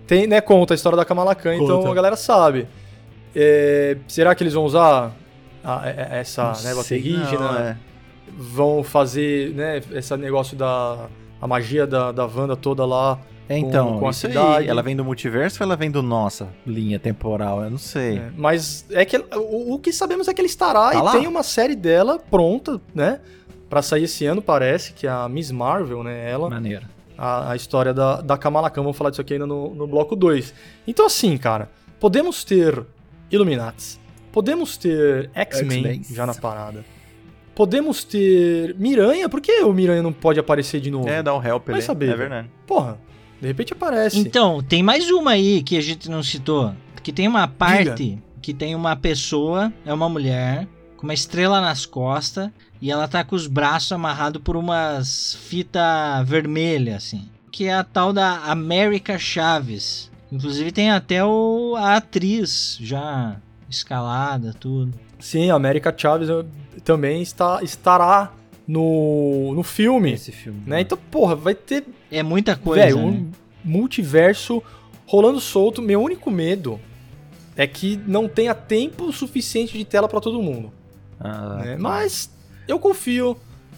[0.07, 1.91] Tem, né, conta a história da Kamala Khan, então Conta.
[1.91, 2.67] a galera sabe.
[3.35, 5.13] É, será que eles vão usar
[5.65, 6.55] a- a- essa Não
[7.41, 7.77] não, é.
[8.37, 11.07] Vão fazer, né, esse negócio da...
[11.41, 13.19] A magia da, da Wanda toda lá.
[13.49, 14.69] É, então, com a isso aí, cidade.
[14.69, 17.65] ela vem do multiverso ou ela vem do nossa linha temporal?
[17.65, 18.19] Eu não sei.
[18.19, 21.11] É, mas é que o, o que sabemos é que ele estará Tá e lá?
[21.11, 23.19] tem uma série dela pronta, né?
[23.69, 26.31] Pra sair esse ano, parece, que é a Miss Marvel, né?
[26.31, 26.87] Ela, Maneiro.
[27.19, 28.83] a, a história da, da Kamala Khan.
[28.83, 30.55] Vamos falar disso aqui ainda no, no bloco 2.
[30.87, 31.69] Então, assim, cara,
[31.99, 32.85] podemos ter
[33.33, 33.99] Illuminati,
[34.31, 36.85] podemos ter X-Men já na parada.
[37.55, 41.09] Podemos ter Miranha, por que o Miranha não pode aparecer de novo?
[41.09, 41.83] É, dá um help Vai ali.
[41.83, 42.51] saber, é verdade.
[42.67, 42.99] Porra,
[43.41, 44.19] de repente aparece.
[44.19, 46.73] Então, tem mais uma aí que a gente não citou.
[47.03, 51.85] Que tem uma parte que tem uma pessoa, é uma mulher, com uma estrela nas
[51.85, 52.49] costas,
[52.81, 57.29] e ela tá com os braços amarrados por umas fita vermelha, assim.
[57.51, 60.12] Que é a tal da América Chaves.
[60.33, 63.37] Inclusive tem até o, a atriz já
[63.69, 64.99] escalada, tudo.
[65.21, 66.29] Sim, a América Chaves
[66.83, 68.33] também está, estará
[68.67, 70.13] no, no filme.
[70.13, 70.63] Esse filme.
[70.67, 70.81] Né?
[70.81, 73.05] Então, porra, vai ter, É muita coisa, velho, né?
[73.05, 73.31] um
[73.63, 74.63] multiverso
[75.07, 75.83] rolando solto.
[75.83, 76.81] Meu único medo
[77.55, 80.73] é que não tenha tempo suficiente de tela pra todo mundo.
[81.21, 81.77] Ah, né?
[81.79, 82.31] Mas
[82.67, 83.37] eu confio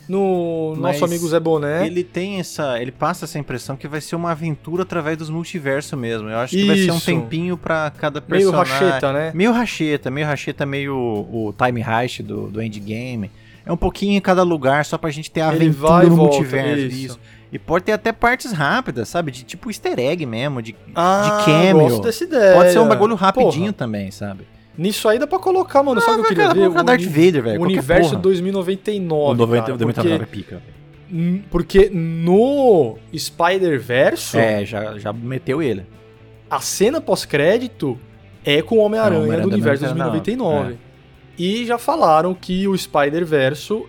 [0.09, 1.87] no Mas nosso amigo Zé Boné.
[1.87, 2.81] Ele tem essa.
[2.81, 6.29] Ele passa essa impressão que vai ser uma aventura através dos multiversos mesmo.
[6.29, 7.07] Eu acho que vai ser um Isso.
[7.07, 8.73] tempinho pra cada Meio personagem.
[8.89, 9.33] racheta, né?
[9.35, 13.31] Meio racheta, meio racheta, meio o time heist do, do endgame.
[13.67, 16.35] É um pouquinho em cada lugar, só pra gente ter a aventura vai no volta,
[16.37, 16.87] multiverso.
[16.87, 17.07] isso.
[17.07, 17.21] Isso.
[17.51, 19.31] E pode ter até partes rápidas, sabe?
[19.31, 21.79] De tipo easter egg mesmo, de, Ah, de cameo.
[21.89, 22.55] gosto dessa ideia.
[22.57, 24.45] Pode ser um bagulho rapidinho Porra, também, sabe?
[24.77, 26.01] Nisso aí dá pra colocar, mano.
[26.01, 26.69] Sabe o que eu queria ver?
[26.69, 27.61] O Darth Vader, velho.
[27.63, 28.23] Universo porra.
[28.23, 29.33] 2099.
[29.33, 30.63] O 90, cara, 99 é porque, pica.
[31.51, 35.87] Porque no Spider-Verse, É, já, já meteu ele.
[36.51, 37.99] a cena pós-crédito
[38.45, 40.79] é com o Homem-Aranha Homem-Aranha do universo Homem-Aranha, 2099.
[41.39, 43.87] E já falaram que o Spider-Verso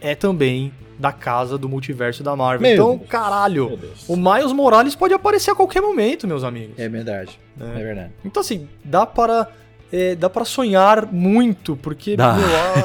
[0.00, 2.60] é também da casa do multiverso da Marvel.
[2.60, 3.08] Meu então, Deus.
[3.08, 6.76] caralho, o Miles Morales pode aparecer a qualquer momento, meus amigos.
[6.76, 7.38] É verdade.
[7.60, 7.80] É.
[7.80, 8.12] É verdade.
[8.24, 9.48] Então, assim, dá para.
[9.92, 12.26] É, dá para sonhar muito, porque, meu,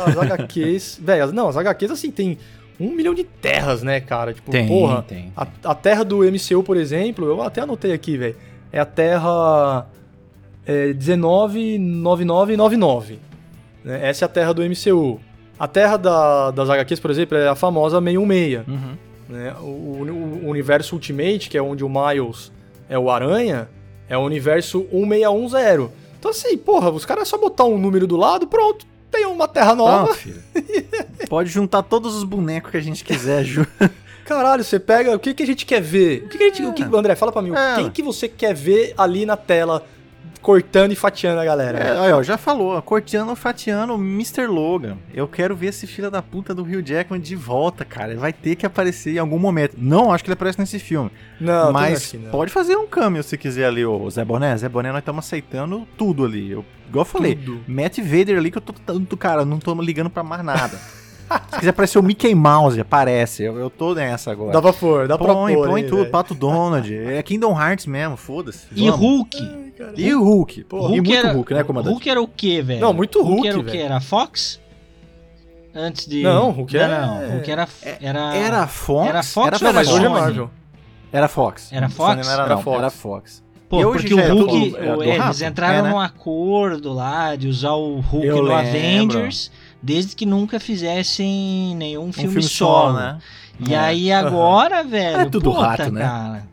[0.06, 1.00] as HQs.
[1.04, 2.38] velho, não, as HQs, assim, tem
[2.80, 4.34] um milhão de terras, né, cara?
[4.34, 5.02] Tipo, Tem, porra.
[5.04, 5.32] tem.
[5.38, 8.36] A, a terra do MCU, por exemplo, eu até anotei aqui, velho.
[8.72, 9.86] É a terra
[10.66, 13.20] é, 199999.
[13.84, 14.08] Né?
[14.10, 15.20] Essa é a terra do MCU.
[15.60, 18.68] A terra da- das HQs, por exemplo, é a famosa 616.
[18.68, 18.96] Uhum.
[19.30, 19.54] né?
[19.62, 22.52] O, o- o universo Ultimate, que é onde o Miles
[22.90, 23.68] é o Aranha,
[24.10, 25.90] é o universo 1610.
[26.24, 29.46] Então assim, porra, os caras é só botar um número do lado, pronto, tem uma
[29.46, 30.14] terra nova.
[30.14, 30.42] Filho.
[31.28, 33.68] Pode juntar todos os bonecos que a gente quiser, Ju.
[34.24, 35.14] Caralho, você pega.
[35.14, 36.24] O que, que a gente quer ver?
[36.24, 36.64] O que, que a gente.
[36.64, 37.52] o que- André, fala pra mim.
[37.54, 37.76] É.
[37.76, 39.86] Quem que você quer ver ali na tela
[40.44, 41.80] cortando e fatiando a galera?
[41.80, 44.46] É, ó, já falou, corteando, fatiando, Mr.
[44.46, 44.98] Logan.
[45.14, 48.12] Eu quero ver esse filho da puta do Hugh Jackman de volta, cara.
[48.12, 49.76] Ele vai ter que aparecer em algum momento.
[49.78, 51.10] Não acho que ele aparece nesse filme.
[51.40, 52.30] não, mas não.
[52.30, 54.56] pode fazer um cameo se quiser ali, ô Zé Boné.
[54.58, 56.52] Zé Boné, nós estamos aceitando tudo ali.
[56.52, 57.62] Eu, igual eu falei, Tudo.
[57.66, 60.78] Matt Vader ali que eu tô tanto, cara, não tô ligando pra mais nada.
[61.52, 63.44] se quiser aparecer o Mickey Mouse, aparece.
[63.44, 64.52] Eu, eu tô nessa agora.
[64.54, 65.68] Dá pra pôr, dá pra põe, pôr.
[65.70, 66.12] põe aí, tudo, velho.
[66.12, 66.94] Pato Donald.
[66.96, 68.68] É Kingdom Hearts mesmo, foda-se.
[68.76, 69.00] E Vamos.
[69.00, 69.38] Hulk?
[69.42, 69.94] Ai.
[69.98, 70.64] E o Hulk.
[70.66, 71.94] Pô, e Hulk muito era, Hulk, né, comandante?
[71.94, 72.82] Hulk era o quê, velho?
[72.82, 73.78] Não, muito Hulk, era o quê?
[73.78, 74.60] Era a Fox?
[75.76, 76.22] Antes de...
[76.22, 77.68] Não, Hulk não, é- não, Hulk era...
[78.00, 79.08] Era, Era Fox?
[79.10, 80.10] Era Fox era ou Não, era mas hoje é?
[80.10, 80.50] Marvel.
[81.12, 81.72] Era Fox.
[81.74, 82.26] Era Fox?
[82.26, 82.78] Não era, Era não, Fox.
[82.78, 83.44] Era Fox.
[83.70, 85.90] Pô, E hoje porque o é Hulk, é é, eles entraram É, né?
[85.90, 88.56] num acordo lá de usar o Hulk Eu no lembro.
[88.56, 89.52] Avengers,
[89.84, 92.94] desde que nunca fizessem nenhum Um filme, filme solo.
[92.94, 93.20] só, né?
[93.68, 93.78] E É.
[93.78, 96.02] aí agora, velho, É tudo puta, rato, né?
[96.02, 96.48] cara.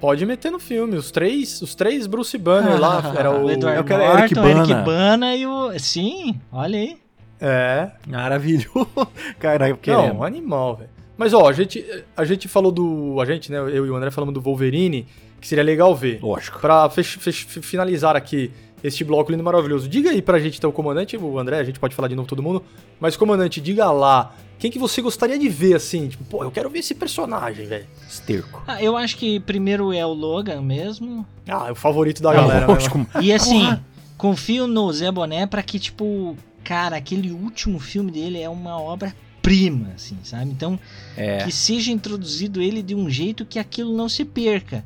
[0.00, 0.96] Pode meter no filme.
[0.96, 3.00] Os três, os três Bruce Banner lá.
[3.16, 3.44] Era o.
[3.46, 4.82] o Edward eu quero Norton, Eric Eric Bana.
[4.82, 5.36] Bana.
[5.36, 5.78] e o...
[5.78, 6.96] Sim, olha aí.
[7.40, 7.90] É.
[8.08, 8.88] Maravilhoso.
[9.38, 10.14] Caralho, Não, querendo.
[10.16, 10.90] um animal, velho.
[11.16, 11.84] Mas ó, a gente,
[12.16, 13.20] a gente falou do.
[13.20, 13.58] A gente, né?
[13.58, 15.06] Eu e o André falamos do Wolverine,
[15.40, 16.18] que seria legal ver.
[16.20, 16.58] Lógico.
[16.58, 18.50] Pra fech- fech- finalizar aqui
[18.82, 21.78] este bloco lindo e maravilhoso, diga aí pra gente, então, comandante, o André, a gente
[21.78, 22.62] pode falar de novo todo mundo,
[23.00, 26.68] mas comandante, diga lá, quem que você gostaria de ver, assim, tipo, pô, eu quero
[26.70, 27.86] ver esse personagem, velho.
[28.08, 28.62] Esterco.
[28.66, 31.26] Ah, eu acho que primeiro é o Logan mesmo.
[31.48, 32.66] Ah, é o favorito da É galera, né?
[32.66, 33.06] lógico.
[33.20, 33.84] E assim, Porra.
[34.16, 39.90] confio no Zé Boné pra que, tipo, cara, aquele último filme dele é uma obra-prima,
[39.96, 40.50] assim, sabe?
[40.50, 40.78] Então,
[41.16, 41.38] É.
[41.38, 44.84] que seja introduzido ele de um jeito que aquilo não se perca.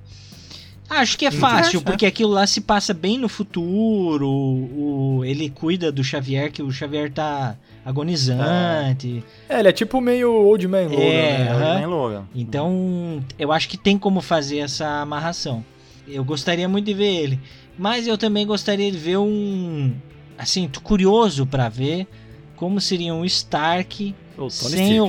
[0.88, 4.28] Acho que é Hum, fácil, é, porque aquilo lá se passa bem no futuro.
[4.28, 9.24] O, ele cuida do Xavier, que o Xavier tá agonizante.
[9.48, 11.50] É, ele é tipo meio Old Man Logan, É, né?
[11.52, 11.74] aham.
[11.78, 12.24] Nem Logan.
[12.34, 15.64] Então, eu acho que tem como fazer essa amarração.
[16.06, 17.40] Eu gostaria muito de ver ele.
[17.78, 19.92] Mas eu também gostaria de ver um.
[20.38, 22.06] Assim, tô curioso pra ver
[22.54, 24.14] como seria um Stark
[24.50, 25.06] sem o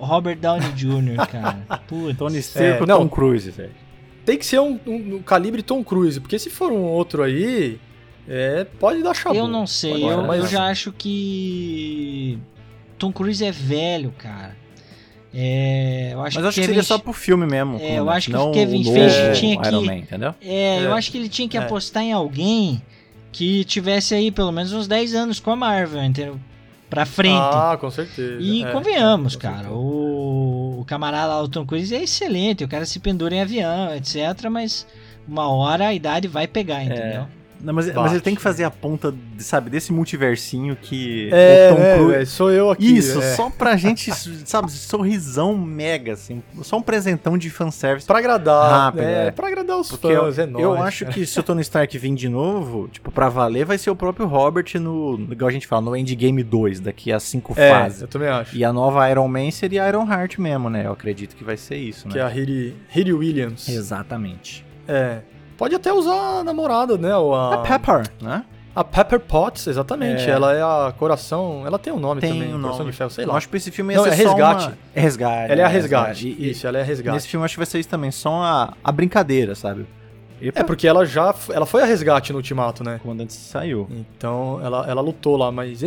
[0.00, 1.66] Robert Downey Jr., cara.
[1.88, 2.16] Putz.
[2.16, 2.98] Tony Stark É, ou não.
[3.00, 3.72] Tom Cruise, velho.
[4.26, 7.78] Tem que ser um, um- um calibre Tom Cruise, porque se for um outro aí,
[8.28, 9.36] é, pode dar chabu.
[9.36, 12.38] Eu não sei, eu, mas- eu já acho que.
[12.98, 14.54] Tom Cruise é velho, cara.
[15.38, 17.78] É, eu acho Mas eu acho que seria só pro filme mesmo.
[17.78, 20.34] É, eu acho que não Kevin Feige tinha que- Iron Man, entendeu?
[20.40, 20.98] É, eu É.
[20.98, 21.60] acho que ele tinha que É.
[21.60, 22.80] apostar em alguém
[23.32, 26.40] que tivesse aí pelo menos uns 10 anos com a Marvel, entendeu?
[26.88, 27.36] Pra frente.
[27.38, 28.38] Ah, com certeza.
[28.40, 29.74] e é, convenhamos, com cara, certeza.
[29.74, 30.35] o,
[30.80, 34.48] o camarada lá, o Tom Cruise é excelente, o cara se pendura em avião, etc,
[34.50, 34.86] mas
[35.26, 37.26] uma hora a idade vai pegar, entendeu?
[37.60, 41.70] Não, mas, mas ele tem que fazer a ponta, de- sabe, desse multiversinho que É,
[41.72, 42.12] o Tom né, Cruise.
[42.12, 42.96] velho, sou eu aqui.
[42.96, 43.34] Isso, é.
[43.34, 44.10] só pra gente,
[44.46, 46.42] sabe, sorrisão mega, assim.
[46.62, 48.06] Só um presentão de fanservice.
[48.06, 48.70] Pra agradar.
[48.70, 49.30] Rápido, é, é.
[49.30, 50.62] Pra agradar os Porque eu, fãs, é nóis.
[50.64, 51.14] eu acho cara.
[51.14, 54.26] que se o Tony Stark vir de novo, tipo, pra valer, vai ser o próprio
[54.26, 58.02] Robert no, igual a gente fala, no Endgame 2, daqui a cinco É, fases.
[58.02, 58.56] eu também acho.
[58.56, 60.86] E a nova Iron Man seria Iron Heart mesmo, né?
[60.86, 62.26] Eu acredito que vai ser isso, Que é né?
[62.26, 63.68] a Riri, Riri Williams.
[63.68, 64.64] Exatamente.
[64.86, 65.18] É.
[65.56, 67.14] Pode até usar a namorada, né?
[67.16, 68.44] ou A, A Pepper, né?
[68.74, 70.28] a Pepper Potts, exatamente.
[70.28, 70.32] É.
[70.32, 71.62] Ela é a coração.
[71.66, 72.48] Ela tem um nome Tem também.
[72.54, 72.90] um Coração nome.
[72.90, 73.36] de ferro, sei Eu lá.
[73.36, 74.64] acho que esse filme ia Não, ser é só resgate.
[74.66, 75.52] uma- É resgate.
[75.52, 76.28] Ela é a é resgate.
[76.28, 77.14] E- e Isso, ela é a resgate.
[77.14, 79.86] Nesse filme eu acho que vai ser isso também, só a, a brincadeira, sabe?
[80.42, 81.34] Epa, É, porque ela já.
[81.54, 82.96] Ela foi a resgate no ultimato, né?
[82.96, 83.88] o comandante saiu.
[84.18, 85.82] Então ela, ela lutou lá, mas.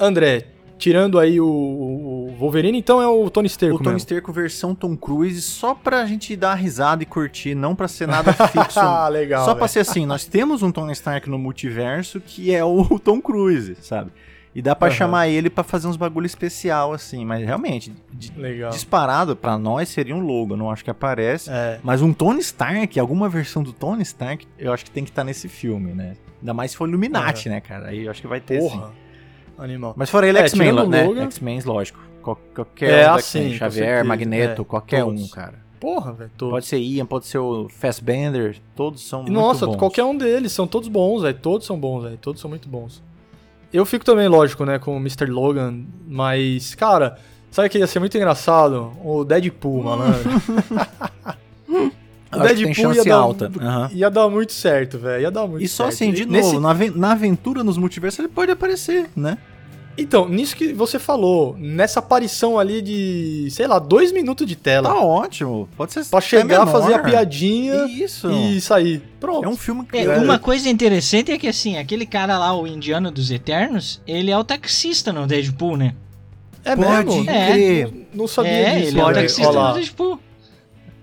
[0.00, 0.46] André,
[0.78, 3.98] tirando aí o, o Wolverine, então é o Tony Stark O Tony mesmo.
[3.98, 8.32] Stark versão Tom Cruise, só pra gente dar risada e curtir, não pra ser nada
[8.48, 8.78] fixo.
[8.80, 9.44] Ah, legal.
[9.44, 9.68] só pra velho.
[9.72, 14.10] ser assim, nós temos um Tony Stark no multiverso que é o Tom Cruise, sabe?
[14.54, 14.96] E dá pra Aham.
[14.96, 17.90] chamar ele pra fazer uns bagulho especial, assim, mas realmente,
[18.36, 18.70] Legal.
[18.70, 21.48] disparado pra nós seria um logo, não acho que aparece.
[21.50, 21.80] É.
[21.82, 25.24] Mas um Tony Stark, alguma versão do Tony Stark, eu acho que tem que estar
[25.24, 26.16] nesse filme, né?
[26.40, 27.86] Ainda mais se for Illuminati, né, cara?
[27.88, 28.58] Aí eu acho que vai ter.
[28.58, 28.92] Porra.
[29.56, 29.94] Animal.
[29.96, 31.06] Mas fora ele, É, X-Men, né?
[31.24, 31.98] X-Men, lógico.
[32.22, 35.22] Qual- Qualquer É, um assim, com Xavier, certeza, Magneto, é, qualquer todos.
[35.22, 35.54] um, cara.
[35.80, 36.30] Porra, velho.
[36.36, 36.52] todos.
[36.54, 39.76] Pode ser Ian, pode ser o Fassbender, todos são muito Nossa, bons.
[39.76, 41.36] qualquer um deles, são todos bons, velho.
[41.36, 42.16] Todos são bons, velho.
[42.18, 43.02] Todos são muito bons.
[43.72, 45.26] Eu fico também, lógico, né, com o Mr.
[45.26, 47.18] Logan, mas, cara,
[47.50, 48.92] sabe que ia ser muito engraçado?
[49.02, 50.30] O Deadpool, malandro.
[52.30, 53.50] Que tem chance dar, alta.
[53.60, 53.90] Aham.
[53.92, 55.22] ia dar muito certo, velho.
[55.22, 55.94] Ia dar muito E só certo.
[55.94, 59.36] assim, de Nesse- novo, na, aven- na aventura nos multiversos ele pode aparecer, né?
[59.96, 64.88] Então, nisso que você falou, nessa aparição ali de, sei lá, dois minutos de tela.
[64.88, 65.68] Tá ótimo.
[65.76, 66.72] Pode ser Pra chegar, menor.
[66.72, 68.30] fazer a piadinha Isso.
[68.30, 69.02] e sair.
[69.20, 69.44] Pronto.
[69.44, 69.98] É um filme que.
[69.98, 74.30] É, uma coisa interessante é que assim, aquele cara lá, o indiano dos Eternos, ele
[74.30, 75.94] é o taxista no Deadpool, né?
[76.64, 77.30] É Pode mesmo?
[77.30, 77.90] É.
[78.14, 78.88] Não sabia é, disso.
[78.92, 79.68] ele é o taxista olha lá.
[79.68, 80.20] no Deadpool.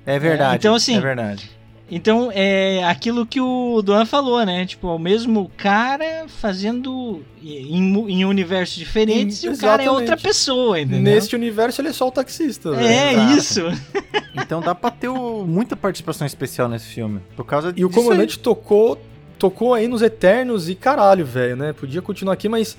[0.05, 0.55] É verdade.
[0.57, 1.51] Então, assim, É verdade.
[1.91, 4.65] Então, é aquilo que o Duan falou, né?
[4.65, 9.89] Tipo, é o mesmo cara fazendo em, em universos diferentes Em- e o cara é
[9.89, 11.01] outra pessoa, entendeu?
[11.01, 12.71] Neste universo ele é só o taxista.
[12.71, 12.87] velho.
[12.87, 13.33] É Exato.
[13.37, 13.61] isso.
[14.41, 17.19] Então dá pra ter o- muita participação especial nesse filme.
[17.35, 18.05] Por causa E o disso aí.
[18.05, 19.01] comandante tocou,
[19.37, 21.73] tocou aí nos Eternos e caralho, velho, né?
[21.73, 22.77] Podia continuar aqui, mas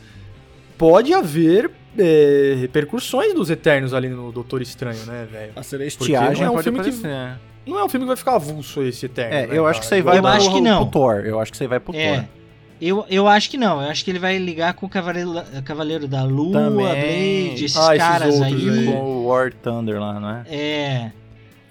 [0.79, 5.51] pode haver é, repercussões dos Eternos ali no Doutor Estranho, né, velho?
[5.51, 7.41] A Porque celestiagem não é um pode filme que- aparecer.
[7.67, 9.35] Não é um filme que vai ficar avulso esse Eterno.
[9.35, 9.71] É, né, eu cara?
[9.71, 10.83] acho que isso aí vai Eu pro, acho que não.
[10.89, 11.15] pro Thor.
[11.27, 12.17] Eu acho que isso aí vai pro É.
[12.17, 12.25] Thor.
[12.81, 13.83] Eu, eu acho que não.
[13.83, 15.31] Eu acho que ele vai ligar com o Cavaleiro,
[15.65, 17.49] Cavaleiro da Lua, Também.
[17.49, 18.79] Blade, esses Ah, esses caras outros aí.
[18.81, 18.87] aí.
[18.87, 20.45] Com o War Thunder lá, não é?
[20.49, 21.13] É.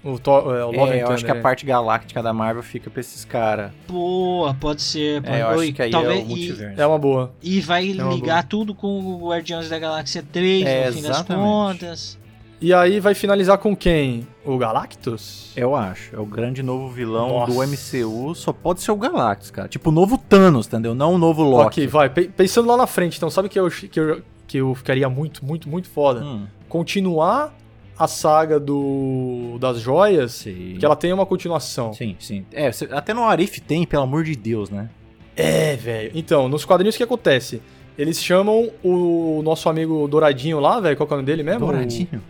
[0.04, 1.40] O, Thor, é, o Love É, eu acho Thunder, que a é.
[1.40, 3.72] parte galáctica da Marvel fica pra esses caras.
[3.88, 5.20] Boa, pode ser.
[5.20, 6.80] Pode, É, eu acho que aí talvez, é o multiverso.
[6.80, 7.32] É uma boa.
[7.42, 11.10] E, vai É ligar tudo com o Guardiões da Galáxia 3, É, no fim das
[11.10, 11.44] exatamente.
[11.44, 12.18] contas.
[12.60, 14.26] E aí vai finalizar com quem?
[14.52, 15.52] O Galactus?
[15.56, 16.14] Eu acho.
[16.14, 17.52] É o grande novo vilão Nossa.
[17.52, 18.34] do MCU.
[18.34, 19.68] Só pode ser o Galactus, cara.
[19.68, 20.94] Tipo o novo Thanos, entendeu?
[20.94, 21.66] Não o novo Loki.
[21.82, 22.08] Ok, vai.
[22.10, 25.44] Pe- Pensando lá na frente, então, sabe que eu, que eu, que eu ficaria muito,
[25.44, 26.22] muito, muito foda?
[26.24, 27.54] Hum, Continuar
[27.98, 30.76] a saga do das joias, sim.
[30.78, 31.92] que ela tenha uma continuação.
[31.92, 32.46] Sim, sim.
[32.52, 34.88] É, até no Arif tem, pelo amor de Deus, né?
[35.36, 36.10] É, velho.
[36.14, 37.60] Então, nos quadrinhos o que acontece?
[37.98, 41.60] Eles chamam o nosso amigo Douradinho lá, velho, qual é o nome dele mesmo?
[41.60, 42.22] Douradinho.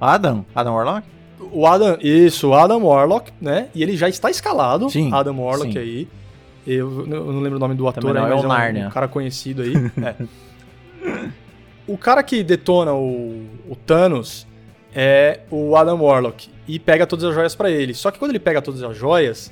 [0.00, 0.46] Adam?
[0.54, 1.06] Adam Warlock?
[1.52, 3.68] O Adam, isso, o Adam Warlock, né?
[3.74, 5.78] E ele já está escalado, Sim, Adam Warlock sim.
[5.78, 6.08] aí.
[6.66, 8.48] Eu, eu não lembro o nome do ator, Também não, aí, é mas o um,
[8.48, 8.86] Narnia.
[8.88, 9.72] um cara conhecido aí.
[10.04, 11.28] É.
[11.86, 14.46] O cara que detona o, o Thanos
[14.94, 17.94] é o Adam Warlock e pega todas as joias pra ele.
[17.94, 19.50] Só que quando ele pega todas as joias,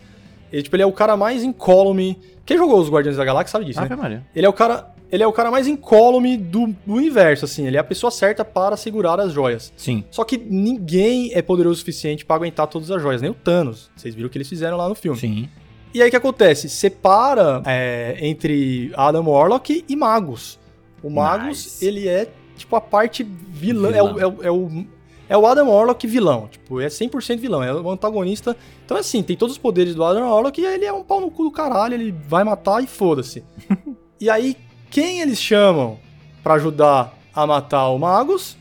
[0.52, 2.18] ele, tipo, ele é o cara mais incólume.
[2.44, 3.86] Quem jogou os Guardiões da Galáxia sabe disso, né?
[3.86, 4.22] Ave Maria.
[4.34, 7.66] Ele é o cara, ele é o cara mais incólume do, do universo, assim.
[7.66, 9.72] Ele é a pessoa certa para segurar as joias.
[9.76, 10.04] Sim.
[10.10, 13.90] Só que ninguém é poderoso o suficiente pra aguentar todas as joias, nem o Thanos.
[13.96, 15.18] Vocês viram o que eles fizeram lá no filme.
[15.18, 15.48] Sim.
[15.94, 16.68] E aí o que acontece?
[16.68, 20.58] Separa é, entre Adam Warlock e Magus.
[21.02, 21.84] O Magus, Nice.
[21.84, 23.92] ele é tipo a parte vilã.
[23.92, 24.86] É, o, é, é, o,
[25.28, 26.48] é o Adam Warlock vilão.
[26.50, 27.62] Tipo, é 100% vilão.
[27.62, 28.56] É o antagonista.
[28.84, 31.30] Então, assim, tem todos os poderes do Adam Warlock e ele é um pau no
[31.30, 31.94] cu do caralho.
[31.94, 33.44] Ele vai matar e foda-se.
[34.20, 34.56] e aí,
[34.90, 35.98] quem eles chamam
[36.42, 38.56] pra ajudar a matar o Magus?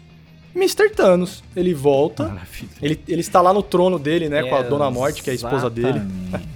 [0.55, 0.89] Mr.
[0.89, 1.43] Thanos.
[1.55, 2.29] Ele volta.
[2.29, 2.69] Maravilha.
[2.81, 4.43] Ele, ele está lá no trono dele, né?
[4.43, 6.01] Com a Dona Morte, que é a esposa dele.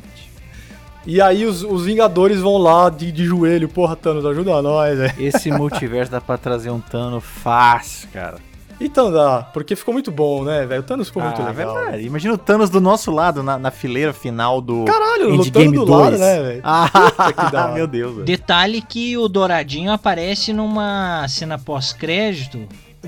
[1.05, 5.13] E aí os, os Vingadores vão lá de, de joelho, porra, Thanos, ajuda nós, velho.
[5.17, 8.37] Esse multiverso dá pra trazer um Thanos fácil, cara.
[8.79, 10.79] Então dá, porque ficou muito bom, né, velho?
[10.81, 11.73] O Thanos ficou muito Ah, legal.
[11.75, 12.05] verdade.
[12.05, 15.85] Imagina o Thanos do nosso lado, na, na fileira final do Caralho, Endgame lutando do
[15.85, 16.01] 2.
[16.01, 16.61] lado, né, velho?
[16.63, 16.89] Ah,
[17.35, 17.73] que da hora.
[17.73, 18.13] meu Deus.
[18.13, 18.25] velho.
[18.25, 22.59] Detalhe que o Douradinho aparece numa cena pós-crédito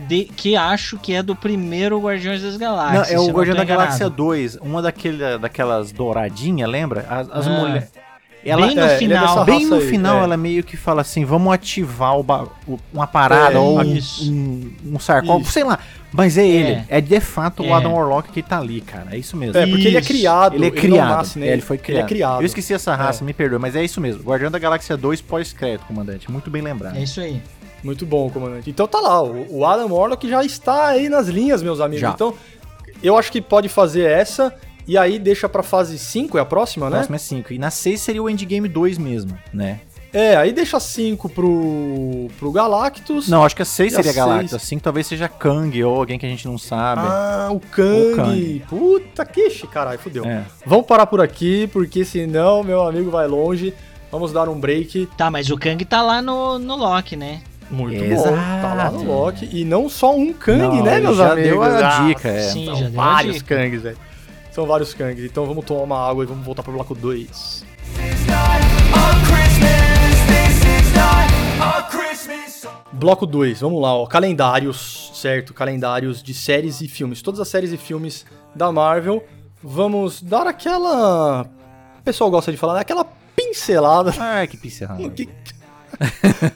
[0.07, 3.11] de- que acho que é do primeiro Guardiões das Não, Galáxias.
[3.11, 4.15] é se o Guardião da Galáxia enganado.
[4.15, 7.05] 2, uma daquele, daquelas douradinhas, lembra?
[7.09, 7.49] As, as Ah.
[7.49, 7.91] mulheres.
[8.43, 9.27] Ela, Bem no é, ele é final.
[9.27, 10.23] dessa bem no aí, final, é.
[10.23, 12.25] ela meio que fala assim: vamos ativar o
[12.91, 14.31] uma parada É, ou um, isso.
[14.31, 15.51] um, um sarcófago, Isso.
[15.51, 15.77] sei lá.
[16.11, 16.71] Mas é, ele.
[16.71, 16.85] É.
[16.89, 17.71] É de fato o É.
[17.71, 19.09] Adam Warlock que tá ali, cara.
[19.15, 19.57] É isso mesmo.
[19.57, 20.09] É, porque ele é Isso.
[20.09, 20.55] criado.
[20.55, 21.09] Ele é criado.
[21.09, 21.47] nasce, né?
[21.47, 21.99] É, ele foi criado.
[21.99, 22.41] Ele é criado.
[22.41, 23.25] Eu esqueci essa raça, É.
[23.25, 24.23] me perdoe, mas é isso mesmo.
[24.23, 26.29] Guardião da Galáxia 2 pós-crédito, comandante.
[26.29, 26.97] Muito bem lembrado.
[26.97, 27.41] É isso aí.
[27.83, 28.69] Muito bom, comandante.
[28.69, 32.01] Então tá lá, o, o Adam Warlock já está aí nas linhas, meus amigos.
[32.01, 32.09] Já.
[32.11, 32.33] Então,
[33.01, 34.53] eu acho que pode fazer essa,
[34.87, 36.95] e aí deixa pra fase 5, é a próxima, A né?
[36.97, 37.53] próxima é 5.
[37.53, 39.79] E na 6 seria o Endgame 2 mesmo, né?
[40.13, 43.29] É, aí deixa 5 pro, pro Galactus.
[43.29, 44.25] Não, acho que a 6 E a seria seis?
[44.25, 44.53] Galactus.
[44.53, 47.01] A 5 talvez seja Kang ou alguém que a gente não sabe.
[47.05, 48.11] Ah, o Kang.
[48.11, 48.63] O Kang.
[48.67, 50.25] Puta que caralho, fudeu.
[50.25, 50.43] É.
[50.65, 53.73] Vamos parar por aqui, porque senão meu amigo vai longe.
[54.11, 55.07] Vamos dar um break.
[55.17, 57.39] Tá, mas o Kang tá lá no, no Loki, né?
[57.69, 58.31] Muito Exato.
[58.31, 58.35] bom.
[58.61, 59.47] Tá lá no Loki.
[59.49, 61.49] E não só um Kang, Não, né, meus já amigos?
[61.49, 62.41] deu a Ah, dica, é.
[62.49, 63.55] Sim, São já deu a vários dica.
[63.55, 63.97] Kangs, velho.
[64.51, 65.23] São vários Kangs.
[65.23, 67.63] Então vamos tomar uma água e vamos voltar pro bloco 2.
[72.93, 74.05] Bloco 2, vamos lá, ó.
[74.05, 75.53] Calendários, certo?
[75.53, 77.21] Calendários de séries e filmes.
[77.21, 79.23] Todas as séries e filmes da Marvel.
[79.63, 81.43] Vamos dar aquela.
[81.99, 82.81] O pessoal gosta de falar, né?
[82.81, 84.13] Aquela pincelada.
[84.19, 85.01] Ai, que pincelada.
[85.09, 85.29] Que-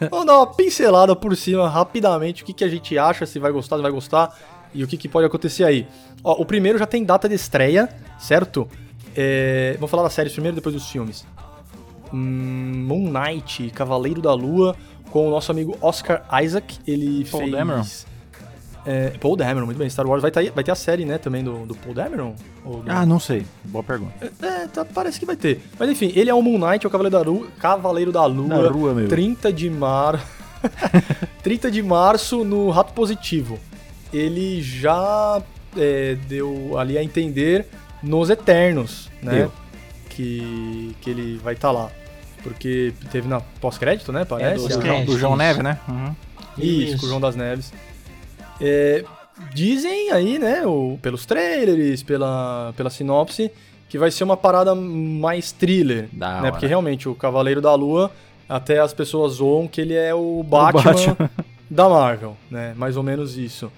[0.09, 2.41] Vamos dar uma pincelada por cima rapidamente.
[2.41, 4.33] O que, que a gente acha, se vai gostar, se vai gostar.
[4.75, 5.87] E o que, que pode acontecer aí.
[6.23, 8.67] Ó, o primeiro já tem data de estreia, certo?
[9.15, 11.25] É, Vamos falar das séries primeiro, depois dos filmes.
[12.13, 14.75] hum, Moon Knight, Cavaleiro da Lua,
[15.09, 16.77] com o nosso amigo Oscar Isaac.
[16.85, 17.51] Ele Paul fez.
[17.53, 17.83] Dameron.
[18.87, 19.89] É, Paul Dameron, muito bem.
[19.89, 22.35] Star Wars vai, tá, vai ter a série, né, também do, do Paul Dameron?
[22.63, 23.43] Ou Ah, não sei.
[23.63, 24.13] Boa pergunta.
[24.41, 25.61] É, tá- parece que vai ter.
[25.79, 28.47] Mas enfim, ele é o Moon Knight, é o Cavaleiro da Lua, Cavaleiro da Lua,
[28.49, 29.07] Da Lua, meu.
[29.07, 30.23] 30 de mar...
[31.43, 33.59] 30 de março no Rato Positivo.
[34.15, 35.41] Ele já
[35.77, 37.65] é, deu ali a entender
[38.01, 39.33] nos Eternos, né?
[39.39, 39.51] Deu.
[40.09, 41.89] Que, que ele vai estar lá.
[42.41, 44.21] Porque teve na pós-crédito, né?
[44.21, 44.67] É, Parece.
[44.67, 45.35] do, Os do, João isso.
[45.37, 45.79] Neve, né?
[45.87, 46.15] Uhum.
[46.57, 46.97] Isso, Isso.
[46.99, 47.73] com o João das Neves.
[48.61, 49.03] É,
[49.53, 53.51] dizem aí, né, o- pelos trailers, pela, pela sinopse,
[53.89, 56.07] que vai ser uma parada mais thriller.
[56.13, 56.39] Da né?
[56.41, 56.51] hora.
[56.51, 58.11] Porque realmente o Cavaleiro da Lua,
[58.47, 61.29] até as pessoas zoam que ele é o Batman, Batman.
[61.69, 62.73] da Marvel, né?
[62.77, 63.71] Mais ou menos isso.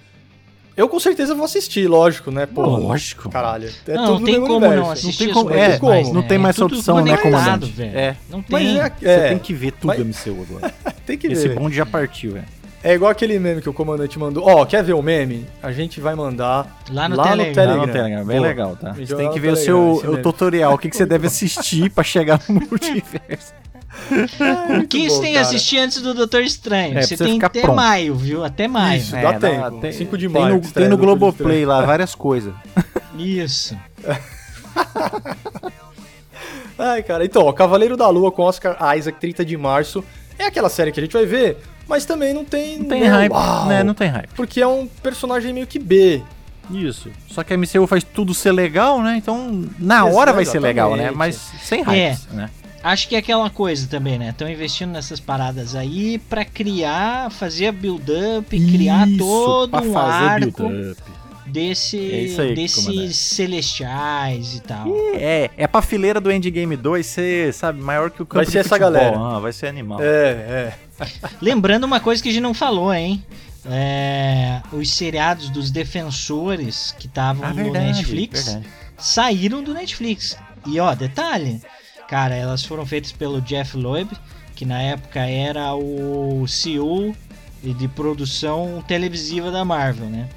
[0.78, 2.46] Eu com certeza vou assistir, lógico, né?
[2.46, 3.28] Pô, Lógico.
[3.28, 3.68] Caralho.
[3.86, 4.76] É não, tudo não tem como universo.
[4.84, 6.28] não assistir tem as como- é, mais, não né?
[6.28, 7.72] tem mais É opção, né, comandante?
[7.72, 7.98] velho.
[7.98, 8.16] É.
[8.30, 8.78] Não Mas tem.
[8.80, 10.72] é, Você é, tem que ver tudo Mas- MCU agora.
[11.04, 11.58] tem que Esse ver.
[11.58, 12.44] bonde já partiu, velho.
[12.80, 14.46] É igual aquele meme que o comandante mandou.
[14.48, 15.44] Ó, quer ver o meme?
[15.60, 17.54] A gente vai mandar Lá no lá no Telegram.
[17.54, 17.80] Telegram.
[17.80, 18.48] Lá no Telegram, bem Boa.
[18.48, 18.92] legal, tá?
[18.92, 21.26] Você tem que ver o Telegram, seu esse o tutorial, o que, que você deve
[21.26, 23.52] assistir pra chegar no multiverso.
[24.82, 26.98] O que você tem que assistir antes do Doutor Estranho?
[26.98, 27.76] É, você tem até pronto.
[27.76, 28.44] maio, viu?
[28.44, 29.00] Até maio.
[29.00, 29.12] Isso.
[29.12, 29.80] dá tempo.
[29.80, 32.54] tem, 5 de tem maio no, tem no do Doutor Globoplay lá, várias coisas.
[33.18, 33.76] Isso.
[36.78, 37.24] Ai, cara.
[37.24, 40.04] Então, ó, Cavaleiro da Lua com Oscar Isaac, 30 de março.
[40.38, 41.58] É aquela série que a gente vai ver,
[41.88, 42.78] mas também não tem.
[42.78, 43.82] Não tem né, hype, uau, né?
[43.82, 44.28] Não tem hype.
[44.36, 46.22] Porque é um personagem meio que B.
[46.70, 47.10] Isso.
[47.28, 49.16] Só que a MCU faz tudo ser legal, né?
[49.16, 51.10] Então, na hora vai ser legal, né?
[51.10, 52.50] Mas sem hype, né?
[52.82, 54.30] Acho que é aquela coisa também, né?
[54.30, 60.70] Estão investindo nessas paradas aí pra criar, fazer build-up, criar Isso, todo um arco
[61.46, 64.86] desse, É isso aí, desses celestiais e tal.
[65.14, 68.52] É, é pra fileira do Endgame 2 ser, sabe, maior que o campo Vai de
[68.52, 69.16] ser essa galera.
[69.18, 69.98] Ah, vai ser animal.
[70.00, 70.74] É, é.
[71.40, 73.22] Lembrando uma coisa que a gente não falou, hein?
[73.70, 78.66] É, os seriados dos defensores que estavam Ah, no verdade, Netflix verdade.
[78.96, 80.36] saíram do Netflix.
[80.66, 81.60] E ó, detalhe,
[82.08, 84.10] cara, elas foram feitas pelo Jeff Loeb,
[84.54, 87.14] que na época era o CEO
[87.62, 90.28] de produção televisiva da Marvel, né?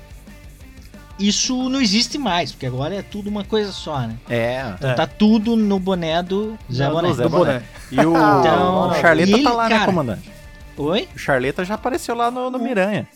[1.19, 4.17] Isso não existe mais, porque agora é tudo uma coisa só, né?
[4.27, 4.63] É.
[4.75, 4.93] Então É.
[4.95, 7.13] tá tudo no boné do Zé Do Boné.
[7.13, 7.53] Zé Do Boné.
[7.53, 7.63] boné.
[7.91, 10.31] E o, Então, o Charleta e ele, tá lá, né, cara- comandante?
[10.77, 11.07] Oi?
[11.15, 13.07] O Charleta já apareceu lá no, no Miranha.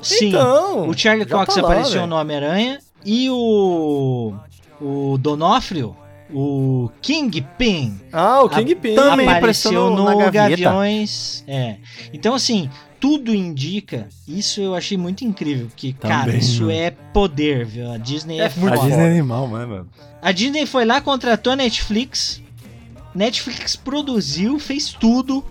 [0.00, 0.28] Sim.
[0.28, 2.06] Então, O Charlie Cox tá lá, apareceu velho.
[2.06, 4.32] no Homem-Aranha e o
[4.80, 5.96] o Donofrio,
[6.32, 8.94] o Kingpin, Ah, o Kingpin.
[8.94, 10.62] Também apareceu no, na gaveta.
[10.62, 11.44] Gaviões.
[11.46, 11.76] É.
[12.12, 12.68] Então assim,
[13.00, 16.72] tudo indica, isso eu achei muito incrível, que cara, Também, isso mano.
[16.72, 17.90] é poder, viu?
[17.92, 18.90] A Disney é, É muito foda.
[18.90, 19.02] foda.
[19.06, 19.88] animal, mano.
[20.20, 22.42] A Disney foi lá, contratou a Netflix.
[23.14, 25.44] Netflix produziu, fez tudo.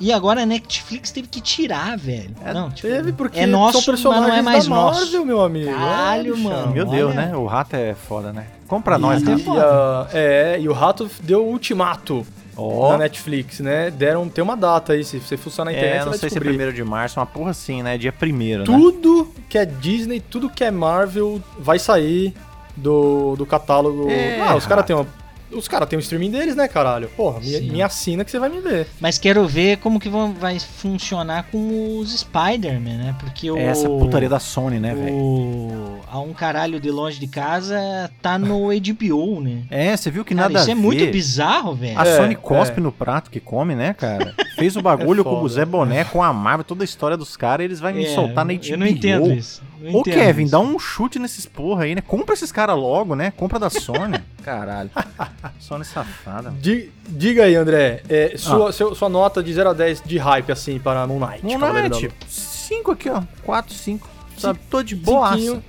[0.00, 2.30] E agora a Netflix teve que tirar, velho.
[2.42, 5.00] É, não, tipo, Teve porque é nosso, são mas não é mais da nosso.
[5.02, 5.70] Marvel, meu amigo.
[5.70, 6.72] Caralho, É, mano.
[6.72, 6.96] Meu Olha.
[6.96, 7.36] Deus, né?
[7.36, 8.46] O rato é foda, né?
[8.66, 9.40] Compra nós, E- rato.
[9.54, 13.90] E, a- é, e o Rato deu o ultimato Ó, na Netflix, né?
[13.90, 16.20] Deram, tem uma data aí, se você fuçar na internet, é, você não vai sei
[16.20, 16.48] se é descobrir.
[16.50, 17.98] primeiro de março, uma porra assim, né?
[17.98, 18.66] Dia primeiro, né?
[18.66, 22.32] Tudo que é Disney, tudo que é Marvel vai sair
[22.76, 24.08] do, do catálogo.
[24.10, 25.06] É, ah, os caras têm uma.
[25.52, 27.08] Os caras têm o streaming deles, né, caralho?
[27.16, 28.86] Porra, me, me assina que você vai me ver.
[29.00, 33.16] Mas quero ver como que vão, vai funcionar com os Spider-Man, né?
[33.18, 33.56] Porque o.
[33.56, 35.14] É essa putaria da Sony, né, velho?
[35.14, 39.62] o, A um caralho de longe de casa tá no HBO, né?
[39.70, 41.98] É, você viu que Cara, nada isso a é muito bizarro, velho.
[41.98, 42.82] A É, Sony cospe é.
[42.82, 44.34] no prato que come, né, cara?
[44.56, 45.48] Fez o bagulho É com o.
[45.48, 48.44] Zé Boné, com a Marvel, toda a história dos caras, eles vão me É, soltar
[48.44, 48.66] na HBO.
[48.66, 49.62] Eu não entendo isso.
[49.80, 50.52] Não Ô, Kevin, isso.
[50.52, 52.00] dá um chute nesses porra aí, né?
[52.00, 53.32] Compra esses caras logo, né?
[53.36, 54.20] Compra da Sony.
[54.44, 54.90] Caralho.
[55.58, 56.50] Sony safada.
[56.60, 60.52] Di- diga aí, André, é, sua, seu- sua nota de 0 a 10 de hype,
[60.52, 61.44] assim, para Moon Knight.
[61.44, 62.12] Moon Knight, Lua.
[62.28, 63.22] 5 aqui, ó.
[63.42, 64.08] 4, 5.
[64.36, 64.58] Sabe?
[64.70, 65.34] Tô de boaça.
[65.36, 65.64] Cinquinho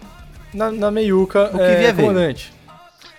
[0.54, 2.12] Na, na meiuca, O que é, vier veio.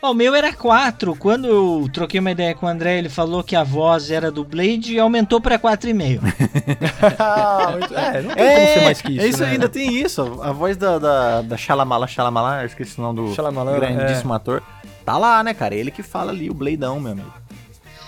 [0.04, 1.14] Ó, o meu era 4.
[1.14, 4.42] Quando eu troquei uma ideia com o André, ele falou que a voz era do
[4.44, 6.20] Blade e aumentou pra 4,5.
[7.18, 9.50] Ah, muito- é, não tem como ser mais que isso, é isso né?
[9.50, 10.40] ainda tem isso.
[10.42, 13.34] A voz da, da, da Xalamala Xalamala, eu esqueci o nome do
[13.80, 14.62] grandíssimo ator.
[15.04, 15.74] Tá lá, né, cara?
[15.74, 17.32] Ele que fala ali, o Bladeão, meu amigo.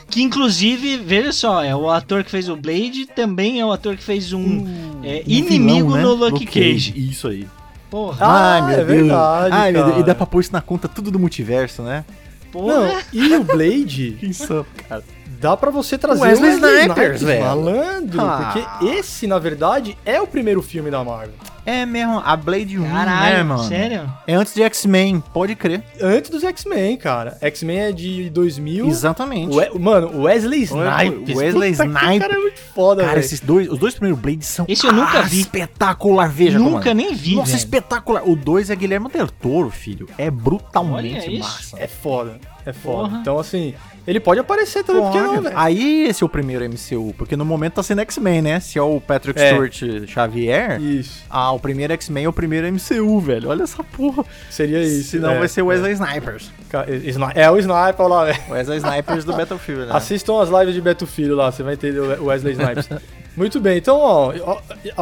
[0.08, 3.96] Que inclusive, veja só, é o ator que fez o Blade, também é o ator
[3.96, 4.64] que fez um
[5.02, 6.02] é, Um inimigo vilão, né?
[6.02, 6.92] no Luke Cage.
[6.96, 7.46] Isso aí.
[7.94, 8.88] Porra, Ah, Ai, meu é Deus.
[8.88, 9.92] verdade, Ai, meu Deus.
[9.92, 10.02] cara.
[10.02, 12.04] E dá pra pôr isso na conta tudo do multiverso, né?
[12.50, 12.74] porra.
[12.88, 15.02] Não, e o Blade, Isso, cara.
[15.40, 17.44] dá pra você trazer Wesley o Wesley Snipers, Snipers, velho.
[17.44, 18.20] malandro.
[18.20, 18.52] Ah.
[18.52, 21.34] Porque esse, na verdade, é o primeiro filme da Marvel.
[21.66, 23.64] É mesmo, a Blade 1, né, Caralho, mano?
[23.64, 24.12] sério?
[24.26, 25.82] É antes de X-Men, pode crer.
[26.00, 27.38] Antes dos X-Men, cara.
[27.40, 28.86] X-Men é de 2000.
[28.86, 29.52] Exatamente.
[29.54, 31.36] O We- Mano, o Wesley Snipes.
[31.36, 32.18] Wesley Puta que Snipes.
[32.20, 33.24] cara é muito foda, Cara, velho.
[33.24, 35.40] esses dois, os dois primeiros Blades são Esse eu nunca vi.
[35.40, 36.94] espetacular, veja Nunca comandante.
[36.94, 37.58] nem vi, Nossa, velho.
[37.58, 38.22] espetacular.
[38.28, 40.08] O 2 é Guilherme Del Toro, filho.
[40.18, 41.40] É brutalmente Olha isso.
[41.40, 41.76] massa.
[41.78, 42.38] É foda.
[42.66, 43.08] É foda.
[43.08, 43.18] Porra.
[43.20, 43.74] Então, assim,
[44.06, 45.58] ele pode aparecer também, porque não, velho?
[45.58, 48.58] Aí esse é o primeiro MCU, porque no momento tá sendo X-Men, né?
[48.60, 49.48] Se é o Patrick É.
[49.50, 51.22] Stewart Xavier, Isso.
[51.28, 53.48] ah, o primeiro X-Men é o primeiro MCU, velho.
[53.50, 54.24] Olha essa porra.
[54.50, 55.10] Seria isso.
[55.10, 55.38] Senão é.
[55.38, 56.50] vai ser Wesley Snipers.
[56.68, 58.38] Ca- Sni- É o Sniper lá, velho.
[58.50, 59.92] Wesley Snipers do Battlefield, né?
[59.92, 62.88] Assistam as lives de Beto Filho lá, você vai entender o Wesley Snipes.
[63.36, 64.32] muito bem, então, ó,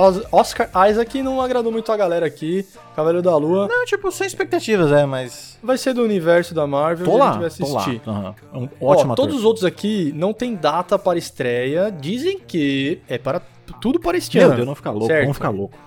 [0.09, 2.67] Os- Oscar Isaac não agradou muito a galera aqui.
[2.97, 5.59] Cavaleiro da Lua Não, tipo, sem expectativas, é, mas...
[5.63, 7.81] vai ser do universo da Marvel Tô e a lá, gente vai tô lá.
[7.81, 8.03] assistir.
[8.07, 8.35] Aham.
[8.53, 11.91] É um Ó, ótimo todos os outros aqui não tem data para estreia.
[11.91, 13.41] Dizem que é para
[13.81, 14.57] tudo para este Meu ano.
[14.57, 15.23] Deus, não ficar louco, Certo.
[15.23, 15.79] vamos ficar louco.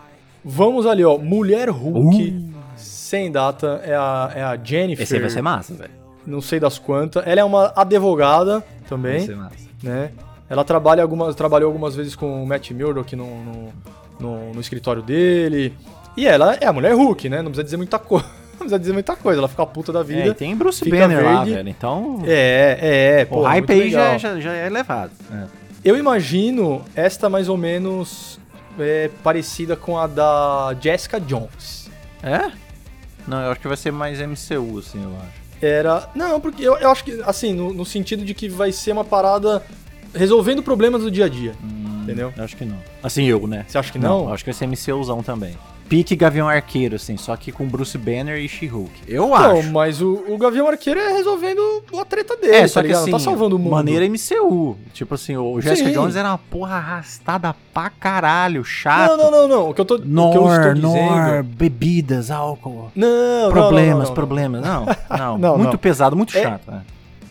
[0.45, 1.17] Vamos ali, ó.
[1.17, 2.53] Mulher Hulk, Uh.
[2.77, 5.03] sem data, é a, é a Jennifer.
[5.03, 5.91] Esse aí vai ser massa, velho.
[6.25, 7.25] Não sei das quantas.
[7.25, 9.55] Ela é uma advogada Vai também, ser massa.
[9.83, 10.11] né?
[10.49, 13.73] Ela trabalha algumas, trabalhou algumas vezes com o Matt Murdock no, no,
[14.19, 15.73] no- no escritório dele.
[16.15, 17.37] E ela é a Mulher Hulk, né?
[17.37, 18.25] Não precisa dizer muita coisa.
[18.55, 19.39] Não precisa dizer muita coisa.
[19.41, 20.27] Ela fica a puta da É, vida.
[20.27, 21.51] e tem Bruce Banner lá, verde.
[21.55, 21.69] velho.
[21.69, 23.23] Então, É, é, é.
[23.23, 24.19] o pô, hype aí já, legal.
[24.19, 25.11] já, já é elevado.
[25.33, 25.43] É.
[25.83, 28.39] Eu imagino esta mais ou menos
[28.79, 31.89] é, parecida com a da Jessica Jones.
[32.21, 32.51] É?
[33.27, 35.45] Não, eu acho que vai ser mais MCU, assim, eu acho.
[35.61, 36.09] Era.
[36.13, 39.05] Não, porque eu, eu acho que, assim, no, no sentido de que vai ser uma
[39.05, 39.63] parada
[40.13, 41.53] resolvendo problemas do dia a dia.
[42.03, 42.31] Entendeu?
[42.37, 42.77] Eu acho que não.
[43.01, 43.65] Assim, eu, né?
[43.67, 44.25] Você acha que não?
[44.25, 45.57] eu acho que vai ser MCUzão também.
[45.87, 48.91] Pique Gavião Arqueiro, assim, só que com Bruce Banner e She-Hulk.
[49.07, 49.71] Eu Não, acho.
[49.71, 51.61] mas o, o Gavião Arqueiro é resolvendo
[51.99, 53.71] a treta dele, É, só tá que assim, tá salvando o mundo.
[53.71, 54.77] maneira MCU.
[54.93, 55.95] Tipo assim, o Jessica Sim.
[55.95, 59.15] Jones era uma porra arrastada pra caralho, chato.
[59.15, 59.69] Não, não, não, não.
[59.69, 60.81] O que eu, tô, o que eu estou Nor, dizendo...
[60.87, 62.91] nor, bebidas, álcool.
[62.95, 64.13] Não, não, problemas, não, não, não.
[64.13, 64.61] problemas.
[65.09, 65.57] Não, não.
[65.65, 66.71] Muito pesado, muito É- chato.
[66.71, 66.81] né?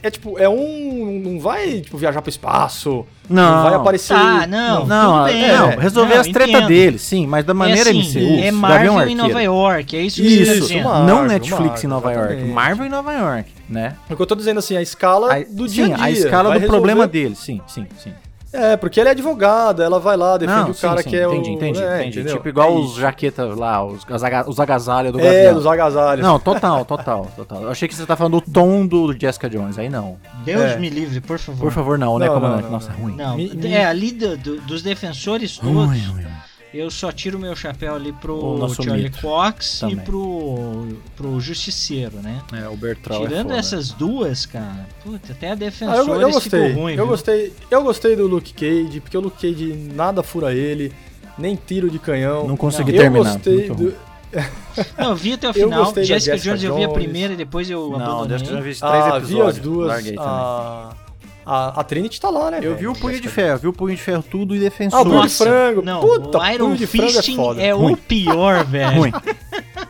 [0.04, 1.20] É tipo, é um...
[1.24, 3.06] Não vai, tipo, viajar pro espaço.
[3.28, 3.62] Não.
[3.62, 4.12] vai aparecer...
[4.14, 4.84] Tá, não.
[4.86, 5.48] Não, tudo bem.
[5.48, 8.44] não, É, resolver não, as tretas dele, sim, mas da maneira é assim, MCU.
[8.44, 9.14] É Marvel em.
[9.14, 10.84] Nova York, é isso que Isso, você tá dizendo.
[10.84, 12.54] Marvel, Não Netflix Marvel, em Nova York, exatamente.
[12.54, 13.96] Marvel em Nova York, né?
[14.10, 16.04] O que eu tô dizendo, assim, a escala A- do sim, dia a dia.
[16.04, 18.12] a escala do problema resolver- dele, sim, sim, sim.
[18.56, 21.16] É, porque ela é advogada, ela vai lá, defende Não, o sim, cara sim, que
[21.16, 21.52] é entendi, o...
[21.54, 22.18] entendi, é, entendi.
[22.20, 22.36] entendeu?
[22.36, 25.54] Tipo igual É os jaquetas lá, os, aga- os agasalhos do É, Gavião.
[25.54, 26.24] dos agasalhos.
[26.24, 27.62] Não, total, total, total.
[27.62, 30.16] Eu achei que você tá falando do tom do Jessica Jones, aí não.
[30.44, 30.76] Deus É.
[30.78, 31.60] me livre, por favor.
[31.60, 32.62] Por favor, não, né, Não, comandante?
[32.62, 32.98] não, não, Nossa, não.
[33.00, 33.16] ruim.
[33.16, 36.24] Não, Mi- mi- é ali do- do- dos defensores todos, Ruim, ruim.
[36.74, 39.96] Eu só tiro meu chapéu ali pro Charlie mito Cox também.
[39.96, 42.42] e pro, pro Justiceiro, né?
[42.52, 46.68] É, o Bertrand Tirando é essas duas, cara, puta, até a Ah, eu, eu gostei.
[46.68, 47.06] ficou ruim, eu viu?
[47.06, 47.52] gostei.
[47.70, 50.92] Eu gostei do Luke Cage, porque o Luke Cage nada fura ele,
[51.38, 52.46] nem tiro de canhão.
[52.46, 53.32] Não consegui eu terminar.
[53.34, 53.94] gostei muito do.
[54.98, 55.84] Não, eu vi até o Eu final.
[55.84, 57.02] gostei Jessica, Jessica Jones eu vi a Jones.
[57.02, 58.38] primeira e depois eu Não, abandonei.
[58.38, 59.28] Jessica Jones vi três Ah, episódios.
[59.30, 59.88] vi as duas.
[59.88, 61.03] Larguei também.
[61.46, 62.58] A, a, Trinity tá lá, né?
[62.58, 62.76] Eu velho?
[62.76, 65.04] vi o Punho de Ferro, vi o Punho de Ferro tudo e Ah, o Defensor.
[65.04, 65.82] Punho de Frango.
[65.82, 67.62] Não, Puta, o Iron Punho de Frango é Fisting foda.
[67.62, 67.92] é, Ruim.
[67.92, 68.96] o pior, velho.
[68.98, 69.12] ruim.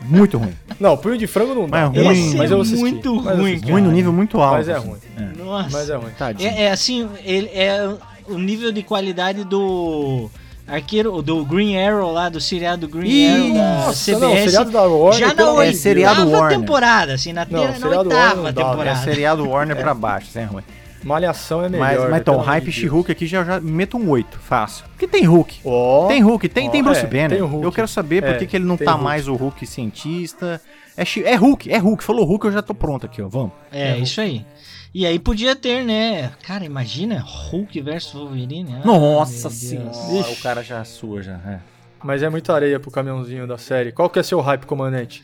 [0.01, 0.53] Muito ruim.
[0.79, 1.89] Não, Punho de Frango não dá.
[1.89, 2.27] Mas Eu ruim.
[2.27, 2.79] Esse mas é eu assisti.
[2.79, 3.71] muito Mas ruim, cara.
[3.73, 4.57] Ruim no nível muito alto.
[4.57, 4.87] Mas é assim.
[4.89, 4.97] ruim.
[5.17, 5.43] É.
[5.43, 5.69] Nossa.
[5.71, 6.11] Mas é ruim.
[6.17, 6.49] Tadinho.
[6.49, 7.89] É, é assim, ele é
[8.27, 10.29] o nível de qualidade do
[10.67, 14.19] arqueiro do Green Arrow lá, do seriado Green Ih, Arrow da Nossa, CBS.
[14.19, 15.33] não, seriado da Warner, já na
[15.63, 16.59] de É seriado oitava Warner.
[16.59, 19.03] temporada, assim, na, Não, ter- na oitava Warner não dá, É temporada.
[19.03, 20.63] seriado Warner pra baixo, isso é ruim.
[21.05, 21.85] Malhação é melhor.
[21.85, 24.39] Mas, mas né, então, pelo amor hype de She-Hulk aqui já, já meto um 8,
[24.39, 24.85] fácil.
[24.87, 25.59] Porque tem Hulk.
[25.63, 27.29] Ó, Tem Hulk, tem, ó, tem Bruce é, Banner.
[27.29, 27.63] tem Hulk.
[27.63, 29.03] Eu quero saber por É, que, que ele não tá Hulk.
[29.03, 30.59] mais o Hulk cientista.
[30.97, 32.03] É, é Hulk, é Hulk.
[32.03, 33.27] Falou Hulk, eu já tô pronto aqui, ó.
[33.27, 33.51] Vamos.
[33.71, 34.45] É, isso aí.
[34.93, 36.31] E aí podia ter, né?
[36.41, 38.75] Cara, imagina Hulk versus Wolverine.
[38.81, 41.33] Ah, Nossa senhora, o cara já sua já.
[41.45, 41.59] É.
[42.03, 43.91] Mas é muita areia pro caminhãozinho da série.
[43.91, 45.23] Qual que é seu hype, comandante?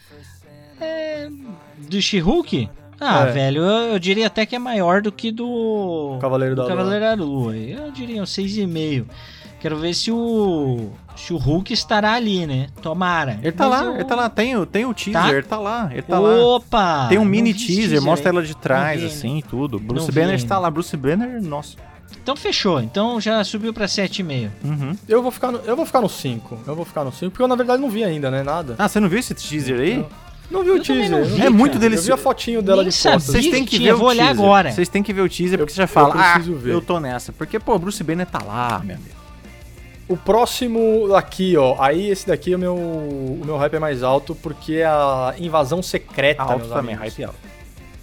[1.90, 2.70] Do She-Hulk?
[3.02, 3.32] Ah, É.
[3.32, 7.04] velho, eu, eu diria até que é maior do que do Cavaleiro do da Cavaleiro
[7.04, 7.58] da Lua.
[7.58, 9.06] Eu diria um 6,5.
[9.60, 12.68] Quero ver se o se o Hulk estará ali, né?
[12.82, 13.38] Tomara.
[13.44, 14.30] Ele tá Mas lá, eu- ele tá lá.
[14.30, 15.30] Tem, o- tem o teaser, Tá?
[15.30, 15.90] ele tá lá.
[15.92, 16.30] Ele tá lá.
[16.40, 17.06] Opa!
[17.10, 18.36] Tem um mini teaser, mostra aí.
[18.36, 19.78] ela de trás, assim, e tudo.
[19.80, 20.70] Bruce Banner está lá.
[20.72, 21.76] Bruce Banner, nossa.
[22.24, 22.82] Então fechou.
[22.82, 24.52] Então já subiu pra 7,5.
[24.64, 24.96] Uhum.
[25.08, 26.58] Eu vou ficar no, eu vou ficar no 5.
[26.68, 28.42] Eu vou ficar no 5, porque eu na verdade não vi ainda, né?
[28.44, 28.76] Nada.
[28.80, 30.06] Ah, você não viu esse teaser aí?
[30.52, 31.10] Não vi o Eu teaser.
[31.10, 32.12] não vi, É muito delicioso.
[32.12, 33.20] Eu vi a fotinho dela Nem de sabia.
[33.20, 34.44] Vocês têm que que ver vou o olhar teaser.
[34.44, 34.72] agora.
[34.72, 36.74] Vocês têm que ver o teaser, porque você já eu fala, ah, preciso ver.
[36.74, 37.32] eu tô nessa.
[37.32, 39.22] Porque, pô, Bruce Banner tá lá, meu amigo.
[40.10, 41.78] O próximo aqui, ó.
[41.80, 45.82] Aí esse daqui, o meu, o meu hype é mais alto, porque é a invasão
[45.82, 46.44] secreta.
[46.44, 47.16] Alto meus também, amigos.
[47.16, 47.40] hype alto.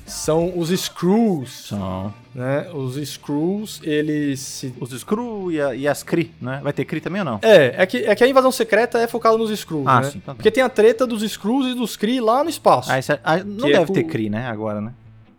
[0.06, 2.14] são os Screws, São.
[2.38, 2.68] Né?
[2.72, 4.72] Os Screws, eles se...
[4.80, 6.60] Os Screw e, a- e as Kree, né?
[6.62, 7.38] Vai ter Kree também ou não?
[7.42, 10.10] É, é que, é que a invasão secreta é focada nos Screws, Ah, né?
[10.10, 10.36] sim, então tá.
[10.36, 12.90] Porque tem a treta dos Screws e dos Kree lá no espaço.
[12.92, 14.46] Ah, é- ah, não é deve com- ter Kree, né?
[14.46, 14.92] Agora, né?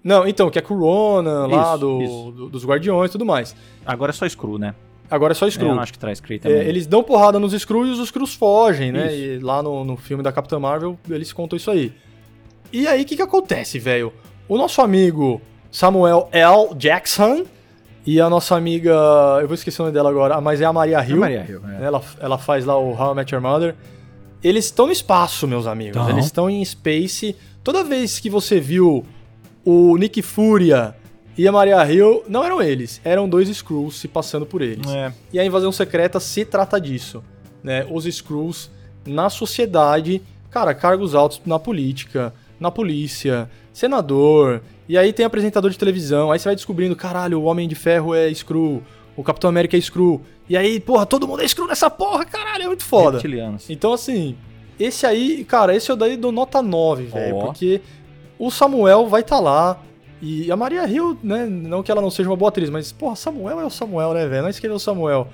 [0.04, 2.32] Não, então, que é Ronan lá, do, isso.
[2.32, 3.56] do- dos Guardiões e tudo mais.
[3.86, 4.76] Agora é só Screw, né?
[5.10, 5.68] Agora é só Eu Screw.
[5.74, 6.60] não acho que traz Kree É, também.
[6.68, 9.08] eles dão porrada nos Screws e os Screws fogem, né?
[9.08, 9.24] Isso.
[9.24, 11.92] E lá no, no filme da Capitã Marvel, eles contam isso aí.
[12.72, 14.14] E aí, o que que acontece, velho?
[14.48, 15.42] O nosso amigo
[15.72, 16.76] Samuel L.
[16.76, 17.46] Jackson
[18.06, 18.92] e a nossa amiga...
[19.42, 21.20] Eu vou esquecer o nome dela agora, mas é a Maria É Hill.
[21.20, 21.86] Maria Hill, é.
[21.86, 23.76] Ela, ela faz lá o How I Met Your Mother.
[24.44, 26.02] Eles estão no espaço, meus amigos.
[26.02, 26.10] Tão.
[26.10, 27.36] Eles estão em space.
[27.64, 29.06] Toda vez que você viu
[29.66, 30.96] o Nick Fúria
[31.38, 34.90] e a Maria Hill, não eram eles, eram dois Skrulls se passando por eles.
[34.92, 35.14] É.
[35.32, 37.24] E a invasão secreta se trata disso,
[37.64, 37.86] né?
[37.90, 38.70] Os Skrulls
[39.06, 45.78] na sociedade, cara, cargos altos na política, na polícia, senador, e aí tem apresentador de
[45.78, 48.82] televisão, aí você vai descobrindo, caralho, o Homem de Ferro é Skrull,
[49.16, 52.64] o Capitão América é Skrull, e aí, porra, todo mundo é Skrull nessa porra, caralho,
[52.64, 53.18] é muito foda.
[53.18, 53.70] Reptilianos.
[53.70, 54.36] Então, assim,
[54.80, 57.46] esse aí, cara, esse eu daí dou nota 9, velho, Ó.
[57.46, 57.82] porque
[58.40, 59.80] o Samuel vai estar lá,
[60.20, 63.16] e a Maria Hill, né, não que ela não seja uma boa atriz, mas, porra,
[63.16, 65.28] Samuel é o Samuel, né, velho, nós queremos o Samuel.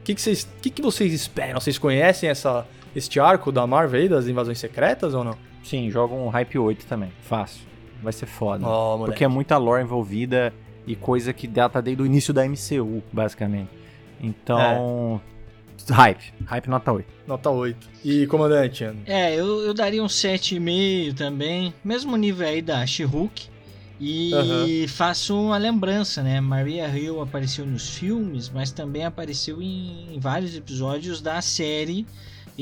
[0.00, 1.60] O que, que, vocês, que, que vocês esperam?
[1.60, 5.36] Vocês conhecem essa, este arco da Marvel aí, das invasões secretas ou não?
[5.62, 7.12] Sim, joga um Hype 8 também.
[7.22, 7.71] Fácil.
[8.02, 8.66] Vai ser foda.
[8.66, 9.04] Moleque.
[9.06, 10.52] Porque é muita lore envolvida
[10.86, 13.70] e coisa que data desde o início da MCU, basicamente.
[14.20, 15.20] Então.
[15.88, 16.32] Hype.
[16.46, 17.06] Hype nota 8.
[17.26, 17.88] Nota 8.
[18.04, 21.74] E, comandante, É, eu, eu daria um 7,5 também.
[21.84, 23.50] Mesmo nível aí da She-Hulk.
[24.00, 24.88] E Aham.
[24.88, 26.40] faço uma lembrança, né?
[26.40, 32.04] Maria Hill apareceu nos filmes, mas também apareceu em, em vários episódios da série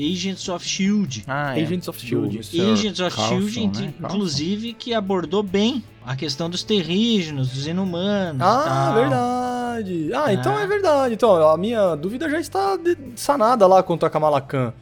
[0.01, 1.23] Agents of Shield.
[1.27, 2.39] Ah, Agents of S.H.I.E.L.D..
[2.71, 8.41] Agents of Shield, in- inclusive, que abordou bem a questão dos terrígenos, dos inumanos.
[8.41, 8.93] Ah, tal.
[8.95, 10.11] verdade.
[10.13, 10.61] Ah, então Ah.
[10.61, 11.13] é verdade.
[11.13, 12.77] Então, a minha dúvida já está
[13.15, 14.73] sanada lá contra a Kamala Khan.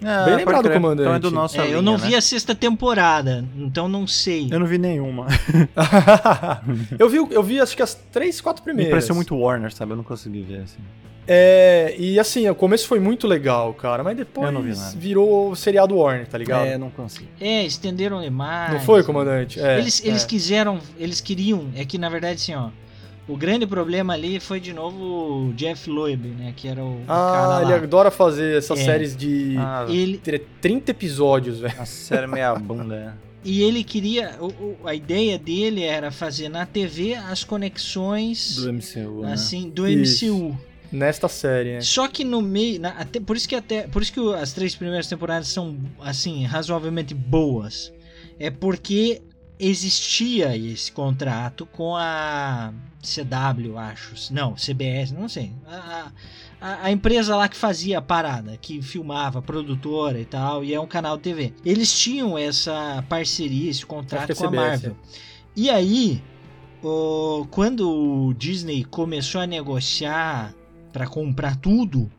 [0.00, 1.02] Bem lembrado, comandante.
[1.02, 4.48] Então é do nosso É, eu não vi a sexta temporada, então não sei.
[4.50, 5.26] Eu não vi nenhuma.
[6.98, 8.92] eu, vi, eu vi acho que as três, quatro Me primeiras.
[8.92, 9.92] pareceu muito Warner, sabe?
[9.92, 10.78] Eu não consegui ver assim.
[11.30, 16.38] É, e assim, o começo foi muito legal, cara, mas depois virou seriado Warner, tá
[16.38, 16.64] ligado?
[16.64, 17.28] É, não consegui.
[17.38, 18.72] É, estenderam demais.
[18.72, 19.60] não foi, comandante?
[19.60, 20.26] É, eles, eles é.
[20.26, 22.70] quiseram, eles queriam, é que na verdade assim, ó,
[23.28, 27.58] o grande problema ali foi de novo o Jeff Loeb, né, que era o, Ah,
[27.60, 28.84] cara ele adora fazer essas É.
[28.84, 31.74] séries de Ah, Ele, tre- 30 episódios, velho.
[31.80, 33.28] a série meia bunda, é.
[33.44, 38.68] e ele queria, o- o- a ideia dele era fazer na TV as conexões Do
[38.72, 39.32] MCU, né?
[39.32, 40.24] assim do Isso.
[40.26, 40.58] MCU.
[40.90, 41.80] Nesta série, né?
[41.82, 44.74] Só que no meio, na- até, por isso que até, por isso que as três
[44.74, 47.92] primeiras temporadas são assim razoavelmente boas,
[48.40, 49.20] é porque
[49.58, 56.10] existia esse contrato com a CW, acho, não, CBS, não sei, a,
[56.60, 60.80] a, a empresa lá que fazia a parada, que filmava, produtora e tal, e é
[60.80, 61.52] um canal de TV.
[61.64, 64.96] Eles tinham essa parceria, esse contrato é com a Marvel.
[65.56, 66.22] E aí,
[66.82, 70.54] o- quando o Disney começou a negociar
[70.92, 72.10] para comprar tudo,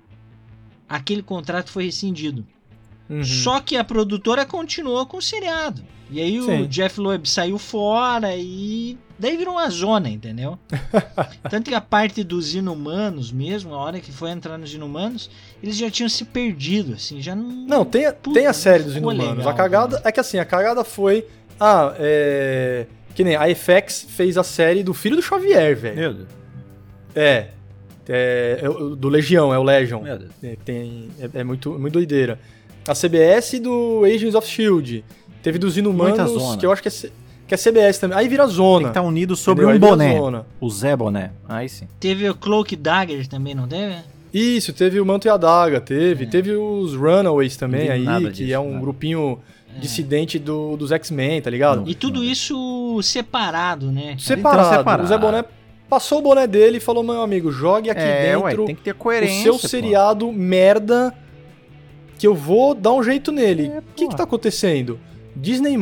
[0.88, 2.46] aquele contrato foi rescindido.
[3.10, 3.24] Uhum.
[3.24, 5.82] Só que a produtora continuou com o seriado.
[6.12, 6.62] E aí Sim.
[6.64, 10.58] o Jeff Loeb saiu fora e daí virou uma zona, entendeu?
[11.50, 15.30] Tanto que a parte dos inumanos mesmo, a hora que foi entrar nos inumanos,
[15.62, 17.46] eles já tinham se perdido, assim, já não.
[17.68, 19.38] Não, tem, a- Puta, tem a série dos Inumanos.
[19.38, 21.26] legal, a cagada é que assim, a cagada foi.
[21.60, 22.88] Ah, é.
[23.14, 25.96] Que nem a FX fez a série do filho do Xavier, velho.
[25.96, 26.28] Meu Deus.
[27.16, 27.48] É.
[28.08, 30.02] É, é do Legião, é o Legion.
[30.02, 30.32] Meu Deus.
[30.42, 32.40] É, tem, é, é muito, muito doideira.
[32.88, 35.04] A CBS do Agents of Shield.
[35.44, 36.58] Teve dos Muita Inumanos, zona.
[36.58, 36.92] que eu acho que é,
[37.48, 38.18] que é CBS também.
[38.18, 38.84] Aí vira Tem zona.
[38.84, 39.88] que estar unido sobre entendeu?
[39.88, 40.18] Um boné.
[40.18, 40.46] zona.
[40.60, 41.32] O Zé Boné.
[41.48, 41.88] Aí sim.
[42.00, 43.96] Teve o Cloak Dagger também, não teve?
[44.34, 46.28] Isso, teve o Manto e a Daga, teve.
[46.28, 48.82] Teve os Runaways também aí, nada que disso, é um nada.
[48.82, 49.40] grupinho
[49.80, 51.84] dissidente do, dos X-Men, tá ligado?
[51.88, 54.16] E tudo isso separado, né?
[54.20, 54.68] Separado.
[54.68, 55.04] Então, separado.
[55.04, 55.46] O Zé Boné
[55.90, 58.82] passou o boné dele e falou: meu amigo, jogue aqui é, ué, dentro tem que
[58.84, 59.44] ter o coerência.
[59.44, 59.68] seu pô.
[59.68, 61.14] seriado merda
[62.20, 63.68] que eu vou dar um jeito nele.
[63.68, 64.10] É, O que pô.
[64.12, 65.00] que tá acontecendo?
[65.36, 65.76] Disney+,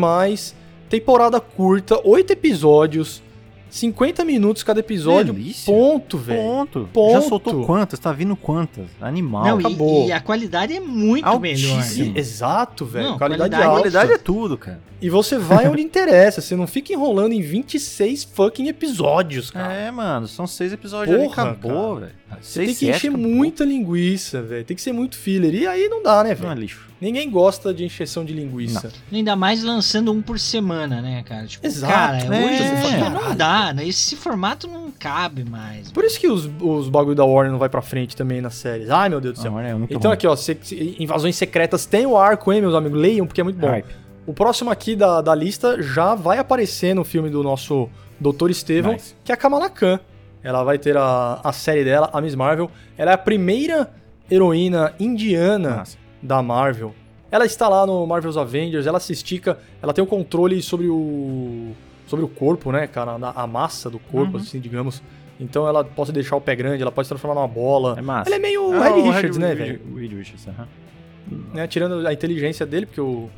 [0.89, 3.21] temporada curta, oito episódios,
[3.69, 5.33] 50 minutos cada episódio.
[5.33, 5.73] Delícia.
[5.73, 6.41] Ponto, velho.
[6.41, 6.89] Ponto.
[6.93, 7.11] Ponto.
[7.13, 7.99] Já soltou quantas?
[7.99, 8.85] Tá vindo quantas?
[9.01, 9.43] Animal.
[9.43, 10.07] Não, e- acabou.
[10.07, 11.75] e, a qualidade é muito Altíssimo.
[11.75, 12.13] melhor.
[12.13, 12.19] Né?
[12.19, 13.17] Exato, velho.
[13.17, 13.79] Qualidade, qualidade- A alta.
[13.81, 14.79] qualidade é tudo, cara.
[15.01, 16.39] E você vai onde interessa.
[16.39, 19.73] Você não fica enrolando em 26 fucking episódios, cara.
[19.73, 22.05] É, mano, são seis episódios ali, Porra, acabou, cara.
[22.05, 22.15] velho.
[22.41, 23.25] Você tem que encher acabou.
[23.27, 24.63] muita linguiça, velho.
[24.65, 25.53] Tem que ser muito filler.
[25.55, 26.59] E aí não dá, né, Não é velho?
[26.61, 26.87] lixo.
[26.99, 28.91] Ninguém gosta de encheção de linguiça.
[29.11, 31.45] Ainda mais lançando um por semana, né, cara?
[31.45, 33.87] Tipo, Exato, cara, é, hoje fala, não dá, né?
[33.87, 35.91] Esse formato não cabe mais.
[35.91, 38.89] Por isso que os, os bagulho da Warner não vai pra frente também nas séries.
[38.89, 39.51] Ai, meu Deus do céu.
[39.51, 40.13] Não, é muito Então bom.
[40.13, 42.99] aqui, ó, se- se- Invasões Secretas tem o arco, hein, meus amigos?
[42.99, 43.67] Leiam, porque é muito bom.
[43.67, 43.87] Hype.
[44.25, 47.87] O próximo aqui da, da lista já vai aparecer no filme do nosso
[48.19, 49.13] Doutor Estevão, Nice.
[49.23, 49.99] que é a Kamala Khan.
[50.47, 52.71] Ela vai ter a, a série dela, a Miss Marvel.
[52.97, 53.91] Ela é a primeira
[54.31, 55.97] heroína indiana Massa.
[56.21, 56.95] da Marvel.
[57.29, 61.71] Ela está lá no Marvel's Avengers, ela se estica, ela tem o controle sobre o
[62.07, 64.41] sobre o corpo, né, cara, a, massa do corpo, Uhum.
[64.41, 65.03] assim, digamos.
[65.37, 67.95] Então ela pode deixar o pé grande, ela pode se transformar numa bola.
[67.97, 68.29] É massa.
[68.29, 69.81] Ela é meio Ah, Red Richards, né, velho?
[69.93, 70.67] Reed Richards, aham.
[71.53, 73.29] Né, tirando a inteligência dele, porque o,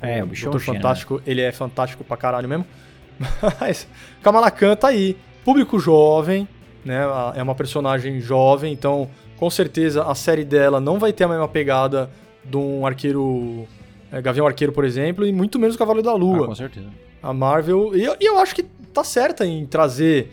[0.00, 2.64] É, o o bicho Doutor gênio, Fantástico, ele é fantástico pra caralho mesmo.
[3.60, 3.88] Mas
[4.22, 5.16] Kamala Khan tá aí.
[5.44, 6.46] Público jovem,
[6.84, 7.00] né?
[7.34, 11.48] É uma personagem jovem, então com certeza a série dela não vai ter a mesma
[11.48, 12.10] pegada
[12.44, 13.66] de um arqueiro.
[14.12, 16.46] é, Gavião Arqueiro, por exemplo, e muito menos o Cavaleiro da Ah, Lua.
[16.46, 16.86] com certeza.
[17.22, 17.96] a Marvel.
[17.96, 18.62] E eu, e eu acho que
[18.92, 20.30] tá certa em trazer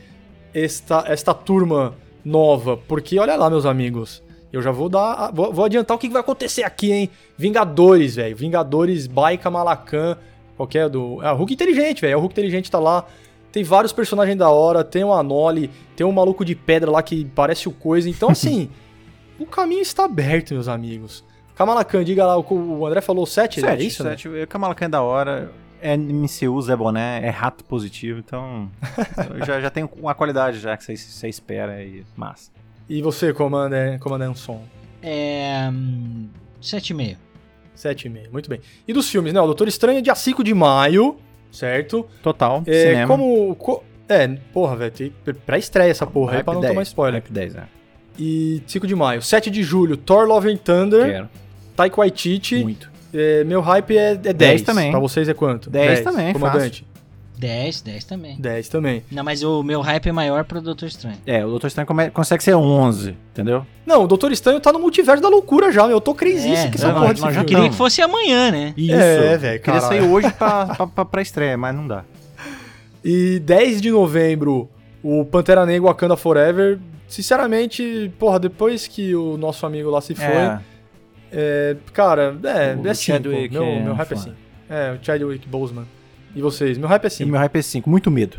[0.53, 1.93] esta, esta turma
[2.25, 2.77] nova.
[2.77, 4.21] Porque olha lá, meus amigos.
[4.51, 5.31] Eu já vou dar.
[5.31, 7.09] Vou, vou adiantar o que vai acontecer aqui, hein?
[7.37, 8.35] Vingadores, velho.
[8.35, 10.17] Vingadores by Kamala Khan.
[10.57, 11.21] Qualquer do.
[11.23, 12.17] É o Hulk inteligente, velho.
[12.17, 13.05] O Hulk inteligente tá lá.
[13.51, 14.83] Tem vários personagens da hora.
[14.83, 15.69] Tem o Anoli.
[15.95, 18.09] Tem um maluco de pedra lá que parece o coisa.
[18.09, 18.69] Então, assim.
[19.39, 21.23] o caminho está aberto, meus amigos.
[21.55, 22.37] Kamala Khan, diga lá.
[22.37, 24.03] O, André falou 7, é Sete, isso?
[24.03, 24.11] né?
[24.11, 24.29] sete.
[24.29, 25.51] O Kamala Khan é da hora.
[25.81, 28.69] É MCU, Zé Boné, é rato positivo, então
[29.47, 32.51] já, já tem uma qualidade já que você, você espera e massa.
[32.89, 34.61] E você, Commander, Commander Som?
[35.01, 35.69] É.
[35.71, 36.27] hum,
[36.61, 37.15] 7,5.
[37.77, 38.59] 7,5, muito bem.
[38.85, 39.39] E dos filmes, né?
[39.39, 41.17] O Doutor Estranho é dia 5 de maio,
[41.51, 42.05] certo?
[42.23, 43.07] Total, É, cinema.
[43.07, 43.55] como.
[43.55, 45.13] co- é, porra, velho, tem
[45.45, 47.21] pré-estreia essa porra aí pra não 10, tomar spoiler.
[47.21, 47.63] Hype 10, é.
[48.17, 49.21] E 5 de maio.
[49.21, 51.29] 7 de julho, Thor Love and Thunder, Quero.
[51.75, 52.63] Taika Waititi.
[52.63, 52.89] Muito.
[53.13, 54.91] É, meu hype é, é 10, também.
[54.91, 55.69] Pra vocês é quanto?
[55.69, 56.85] 10 também, Comandante.
[57.39, 58.35] 10, 10 também.
[58.37, 59.01] 10 também.
[59.09, 61.15] Não, mas o meu hype é maior pro Doutor Estranho.
[61.25, 63.65] É, o Doutor Estranho come- consegue ser 11, entendeu?
[63.85, 65.97] Não, o Doutor Estranho tá no multiverso da loucura já, meu.
[65.97, 67.45] Eu tô crazy É, com essa porra já filme.
[67.45, 67.69] Queria Não.
[67.69, 68.73] que fosse amanhã, né?
[68.75, 68.93] Isso.
[68.93, 72.03] É, velho, Queria sair hoje pra, pra, pra, pra estreia, mas não dá.
[73.03, 74.69] E 10 de novembro,
[75.01, 76.77] o Pantera Negra Wakanda Forever.
[77.07, 80.59] Sinceramente, porra, depois que o nosso amigo lá se foi, É,
[81.31, 82.95] é, cara, é, O é 5.
[83.17, 84.15] Chadwick Meu, é meu hype é.
[84.17, 84.35] 5.
[84.69, 85.85] É, o Chadwick Boseman.
[86.35, 86.77] E vocês?
[86.77, 87.29] Meu hype é e 5.
[87.31, 88.37] meu hype é 5, muito medo.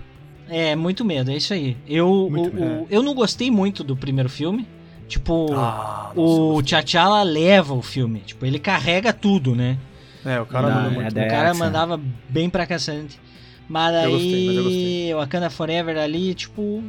[0.49, 1.77] É, muito medo, é isso aí.
[1.87, 4.67] Eu, Muito o- o- eu não gostei muito do primeiro filme.
[5.07, 8.21] Tipo, Ah, o T'Challa leva o filme.
[8.21, 9.77] Tipo, ele carrega tudo, né?
[10.25, 11.15] É, o cara Não, manda é muito.
[11.15, 13.19] da- o cara mandava bem pra cacete.
[13.69, 15.15] Mas Eu aí, gostei, mas eu gostei.
[15.15, 16.83] o Wakanda Forever ali, tipo,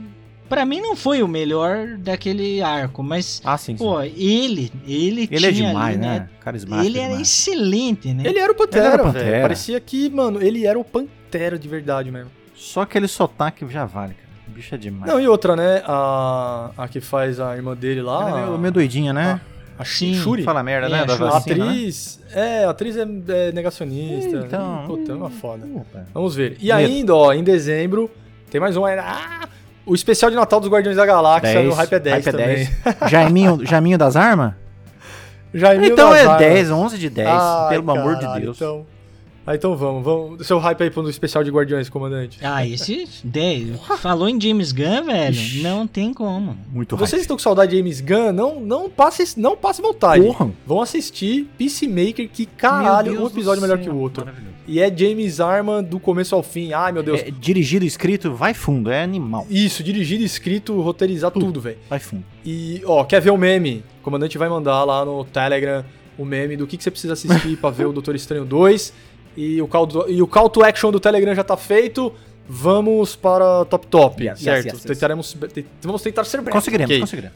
[0.52, 3.84] pra mim não foi o melhor daquele arco, mas Ah, sim, sim.
[3.84, 6.30] pô, ele, ele, Ele é tinha demais, ali, né?
[6.42, 7.28] Carismático Ele era demais.
[7.28, 8.24] excelente, né?
[8.26, 9.26] Ele era o Ele Pantera, era o velho.
[9.26, 9.42] Pantera.
[9.44, 12.30] Parecia que, mano, ele era o Pantera de verdade mesmo.
[12.54, 14.28] Só aquele sotaque já vale, cara.
[14.48, 15.10] O bicho é demais.
[15.12, 15.82] Não, e outra, né?
[15.86, 18.28] A, a que faz a irmã dele lá.
[18.30, 19.40] Ela é meio, meio doidinha, né?
[19.80, 20.14] a Sim.
[20.14, 20.44] Shuri.
[20.44, 21.06] Fala merda, É, né?
[21.06, 21.72] Da a A vacina, né?
[21.72, 22.20] atriz.
[22.34, 24.44] É, a atriz é, é negacionista.
[24.46, 25.66] Então, Puta, é uma foda.
[25.74, 26.06] Opa.
[26.14, 26.58] Vamos ver.
[26.60, 26.74] E Medo.
[26.76, 28.12] ainda, ó, em dezembro,
[28.52, 29.02] tem mais um ainda.
[29.04, 29.48] Ah,
[29.86, 32.32] o especial de Natal dos Guardiões da Galáxia, 10, no Hype é 10 hype é
[32.32, 32.56] também.
[32.56, 32.70] 10.
[33.10, 34.54] Jaiminho, Jaiminho das armas?
[35.54, 36.38] Jaiminho Então das é Armas.
[36.38, 38.58] 10, 11 de 10, Ai, pelo amor de caralho, Deus.
[38.58, 38.86] Então,
[39.46, 40.46] ah, então vamos, vamos.
[40.46, 42.38] Seu hype aí pro especial de Guardiões, comandante.
[42.44, 43.80] Ah, esse 10.
[44.00, 45.34] Falou em James Gunn, velho?
[45.34, 45.62] Ixi.
[45.64, 46.56] Não tem como.
[46.72, 47.22] Muito Vocês hype.
[47.22, 48.32] estão com saudade de James Gunn?
[48.32, 50.24] Não, não passe, não passe vontade.
[50.24, 50.52] Porra.
[50.66, 54.28] Vão assistir Peacemaker, que caralho, um episódio melhor que o outro.
[54.68, 56.72] E é James Arman do começo ao fim.
[56.72, 57.22] Ai, meu Deus.
[57.22, 59.48] É, dirigido, escrito, vai fundo, é animal.
[59.50, 61.78] Isso, dirigido, escrito, roteirizar tudo, velho.
[61.90, 62.24] Vai fundo.
[62.46, 63.84] E, ó, quer ver o meme?
[64.00, 65.84] O comandante vai mandar lá no Telegram
[66.18, 68.94] o meme do que, que você precisa assistir pra ver o Doutor Estranho 2.
[69.36, 72.14] E o, call do- e o call to action do Telegram já tá feito.
[72.48, 74.66] Vamos para Top Top, Yes, yes, certo?
[74.66, 74.84] yes, yes.
[74.84, 76.54] Tentaremos, te- vamos tentar ser breves.
[76.54, 77.00] Conseguiremos, ok?
[77.00, 77.36] conseguiremos.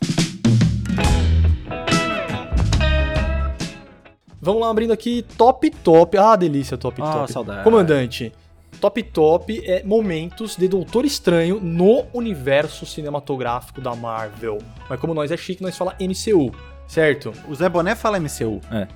[4.41, 6.17] Vamos lá, abrindo aqui Top Top.
[6.17, 7.31] Ah, delícia, Top Ah, Top.
[7.31, 7.63] saudade.
[7.63, 8.31] Comandante,
[8.79, 14.59] Top Top é momentos de Doutor Estranho no universo cinematográfico da Marvel.
[14.89, 16.51] Mas como nós é chique, nós fala MCU,
[16.87, 17.31] certo?
[17.47, 18.59] O Zé Boné fala MCU.
[18.71, 18.87] É.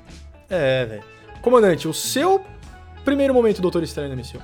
[0.50, 1.04] É, velho.
[1.42, 2.42] Comandante, o seu
[3.06, 4.40] primeiro momento Doutor Estranho no MCU?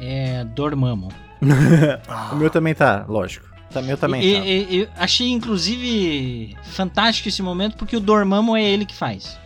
[0.00, 1.08] é Dormammu.
[2.32, 3.46] O meu também tá, lógico.
[3.74, 4.44] O meu também E- tá.
[4.46, 9.38] e- eu achei, inclusive, fantástico esse momento, porque o Dormammu é ele que faz.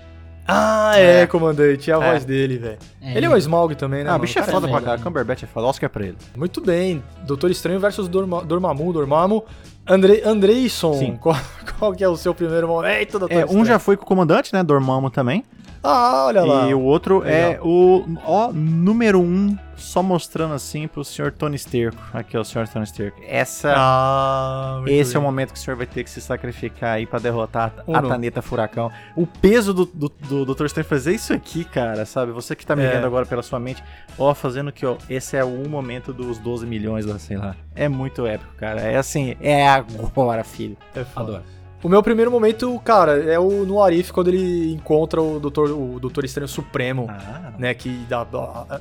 [0.46, 1.26] Ah, é, É.
[1.26, 1.90] comandante.
[1.90, 2.12] É a É.
[2.12, 2.78] voz dele, velho.
[3.02, 4.10] É, ele é o Smaug também, né?
[4.10, 4.84] Ah, o bicho é foda pra velho.
[4.84, 5.02] caralho.
[5.02, 5.66] Cumberbatch é foda.
[5.66, 6.16] Oscar pra ele.
[6.36, 7.02] Muito bem.
[7.26, 9.44] Doutor Estranho versus Dorma, Dormammu, Dormammu.
[9.86, 11.16] Andrei, Andreisson, Sim.
[11.16, 11.36] qual,
[11.78, 13.64] qual que é o seu primeiro momento, Doutor É, um Estranho?
[13.66, 14.62] já foi com o comandante, né?
[14.62, 15.44] Dormammu também.
[15.88, 16.68] Ah, olha lá.
[16.68, 17.66] E o outro é Legal.
[17.66, 22.02] o ó, número um, só mostrando assim pro senhor Tony Sterco.
[22.12, 23.20] Aqui, ó, o senhor Tony Sterco.
[23.26, 23.72] Essa.
[23.76, 25.30] Ah, esse é o bem.
[25.30, 28.08] momento que o senhor vai ter que se sacrificar aí pra derrotar a Uno.
[28.08, 28.90] Taneta Furacão.
[29.16, 30.66] O peso do, do, do Dr.
[30.66, 32.32] Strange fazer isso aqui, cara, sabe?
[32.32, 32.90] Você que tá me É.
[32.90, 33.82] vendo agora pela sua mente,
[34.18, 37.54] ó, fazendo que, ó, esse é o momento dos 12 milhões lá, sei lá.
[37.74, 38.80] É muito épico, cara.
[38.80, 40.76] É assim, é agora, filho.
[40.94, 41.28] É foda.
[41.38, 41.57] Adoro.
[41.82, 46.00] O meu primeiro momento, cara, é o no Arif quando ele encontra o Doutor, o
[46.00, 47.06] Doutor Estranho Supremo.
[47.08, 47.72] Ah, né?
[47.72, 48.26] Que dá.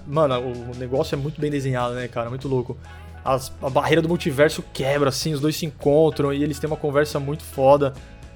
[0.07, 2.27] Mano, o negócio é muito bem desenhado, né, cara?
[2.29, 2.75] Muito louco.
[3.23, 6.77] As- a barreira do multiverso quebra, assim, os dois se encontram e eles têm uma
[6.77, 7.93] conversa muito foda.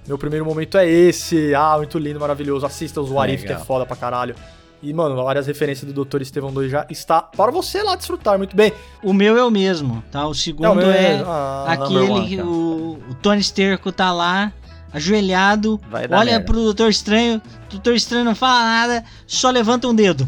[0.08, 1.56] Meu primeiro momento é esse.
[1.56, 2.64] Ah, muito lindo, maravilhoso.
[2.66, 4.36] Assista os Warif, que é foda pra caralho.
[4.84, 6.22] E, mano, várias referências do Dr.
[6.22, 8.74] Estevão 2 já está para você lá desfrutar, muito bem.
[9.04, 10.26] O meu é o mesmo, tá?
[10.26, 12.48] O segundo meu- é, ah, aquele que cara.
[12.48, 14.52] o, o Tony Sterco tá lá,
[14.92, 16.46] ajoelhado, Vai dar olha merda.
[16.46, 20.28] pro Doutor Estranho, o Doutor Estranho não fala nada, só levanta um dedo.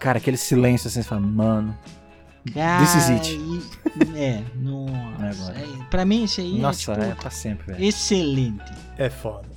[0.00, 1.76] Cara, aquele silêncio assim, você fala, mano.
[2.52, 3.30] Cara, This is it.
[3.32, 4.92] e- É, nossa.
[5.44, 5.58] Agora.
[5.58, 7.84] É, pra mim, esse aí Nossa, é, é tipo, pra sempre, velho.
[7.84, 8.72] excelente.
[8.98, 9.53] É foda.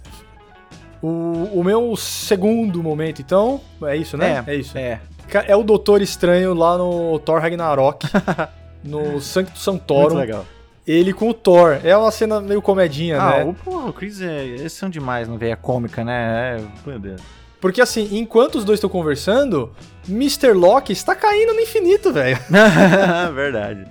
[1.01, 4.43] O, o meu segundo momento, então, é isso, né?
[4.47, 4.77] É, isso.
[4.77, 4.99] É.
[5.45, 8.07] É o Doutor Estranho lá no Thor Ragnarok,
[8.83, 10.15] no Sancto Muito Santorum.
[10.15, 10.45] legal.
[10.87, 11.79] Ele com o Thor.
[11.83, 13.43] É uma cena meio comedinha, Ah, né?
[13.43, 15.49] o, pô, o Chris, é, eles são demais, não vê?
[15.49, 16.57] É cômica, né?
[16.59, 17.21] É, meu Deus.
[17.59, 19.73] Porque assim, enquanto os dois estão conversando,
[20.07, 20.53] Mr.
[20.53, 22.37] Locke está caindo no infinito, velho.
[23.35, 23.85] Verdade.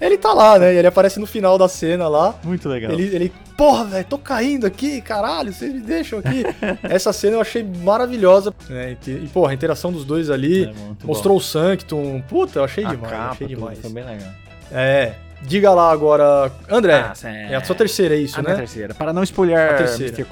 [0.00, 0.74] Ele tá lá, né?
[0.74, 2.34] Ele aparece no final da cena lá.
[2.44, 2.92] Muito legal.
[2.92, 6.44] Ele, ele, porra, velho, tô caindo aqui, caralho, vocês me deixam aqui.
[6.82, 8.52] Essa cena eu achei maravilhosa.
[8.68, 8.96] né?
[9.06, 10.64] E, e, porra, a interação dos dois ali.
[10.64, 10.72] É
[11.06, 12.22] mostrou o Sanctum.
[12.28, 12.90] Puta, eu achei bom.
[12.90, 13.78] A demais, capa, achei demais.
[13.78, 14.28] Foi bem legal.
[14.72, 15.12] É.
[15.42, 16.94] Diga lá agora, André.
[16.94, 18.54] Ah, é a sua terceira, é isso, a né?
[18.54, 18.94] terceira.
[18.94, 20.14] Para não spoiler A terceira.
[20.14, 20.24] Mr.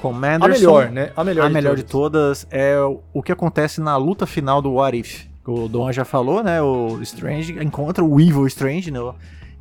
[0.43, 1.11] A melhor, né?
[1.15, 2.45] A melhor, a melhor de todas.
[2.45, 5.25] todas é o- que acontece na luta final do What If.
[5.45, 6.61] O Dom já falou, né?
[6.61, 8.99] O Strange encontra o Evil Strange, né?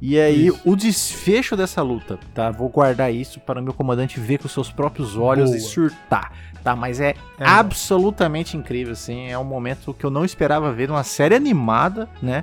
[0.04, 0.60] E aí, Isso.
[0.64, 2.50] o desfecho dessa luta, tá?
[2.50, 5.56] Vou guardar isso para o meu comandante ver com seus próprios olhos Boa.
[5.56, 6.32] e surtar,
[6.64, 6.74] tá?
[6.74, 9.28] Mas é, É absolutamente incrível, assim.
[9.28, 12.42] É um momento que eu não esperava ver numa série animada, né?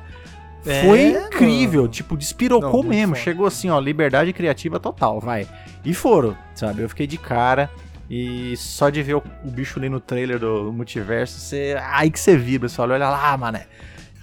[0.65, 1.91] É, Foi incrível, mano.
[1.93, 3.13] tipo, Não, despirocou muito mesmo.
[3.15, 3.23] foda.
[3.25, 5.45] Chegou assim, ó, liberdade criativa total, vai.
[5.83, 6.81] E foram, sabe?
[6.81, 7.69] Eu fiquei de cara.
[8.09, 11.77] E só de ver o, o bicho ali no trailer do multiverso, você.
[11.91, 13.67] Aí que você vibra, você olha, olha lá, mané.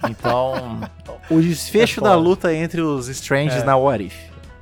[0.09, 0.79] Então,
[1.29, 3.65] o desfecho É da luta entre os Stranges É.
[3.65, 4.15] na What If.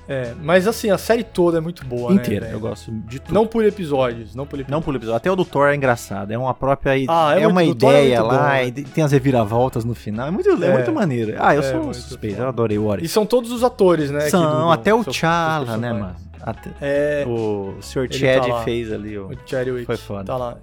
[0.07, 2.45] É, mas assim, a série toda é muito boa, inteira.
[2.45, 2.53] né?
[2.53, 3.33] eu gosto de tudo.
[3.33, 4.71] Não por episódios, não por episódios.
[4.71, 5.17] Não por episódio.
[5.17, 6.29] Até o do Thor é engraçado.
[6.31, 6.93] É uma própria.
[7.09, 8.49] Ah, é é, uma muito- é ideia bom, lá.
[8.49, 8.67] né?
[8.67, 10.27] e tem as reviravoltas no final.
[10.27, 10.67] É muito, é.
[10.67, 10.73] É.
[10.73, 11.33] muito maneiro.
[11.39, 12.35] Ah, eu É, sou suspeito.
[12.35, 12.45] foda.
[12.45, 14.29] Eu adorei o E são todos os atores, né?
[14.29, 16.15] São, do- do- até o T'Challa, né, mano?
[16.39, 18.03] Até, É, o Sr.
[18.03, 19.29] Ele Chad tá fez ali o.
[19.31, 19.85] o Chadwick.
[19.87, 20.25] Foi foda.
[20.25, 20.57] Tá lá.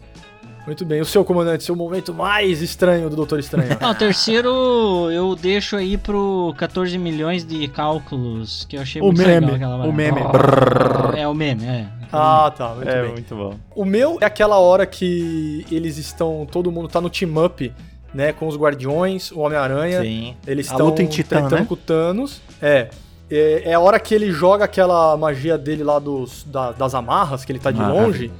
[0.66, 1.00] Muito bem.
[1.00, 3.76] O seu comandante, seu momento mais estranho do Doutor Estranho.
[3.80, 9.06] Ah, o terceiro eu deixo aí pro 14 milhões de cálculos, que eu achei O
[9.06, 10.20] muito meme, legal aquela o meme.
[11.16, 11.86] É o meme, é.
[12.12, 12.74] ah, tá.
[12.74, 13.10] Muito é bem.
[13.12, 13.54] muito bom.
[13.74, 16.46] O meu é aquela hora que eles estão.
[16.50, 17.72] Todo mundo tá no team up,
[18.14, 18.32] né?
[18.32, 20.00] Com os Guardiões, o Homem-Aranha.
[20.02, 20.36] Sim.
[20.46, 21.66] Eles A estão luta em Titã, tretando né?
[21.66, 22.40] com o Thanos.
[22.60, 22.88] É.
[23.28, 27.44] É é a hora que ele joga aquela magia dele lá dos, da- das amarras,
[27.44, 28.06] que ele tá de Maravilha.
[28.06, 28.30] longe.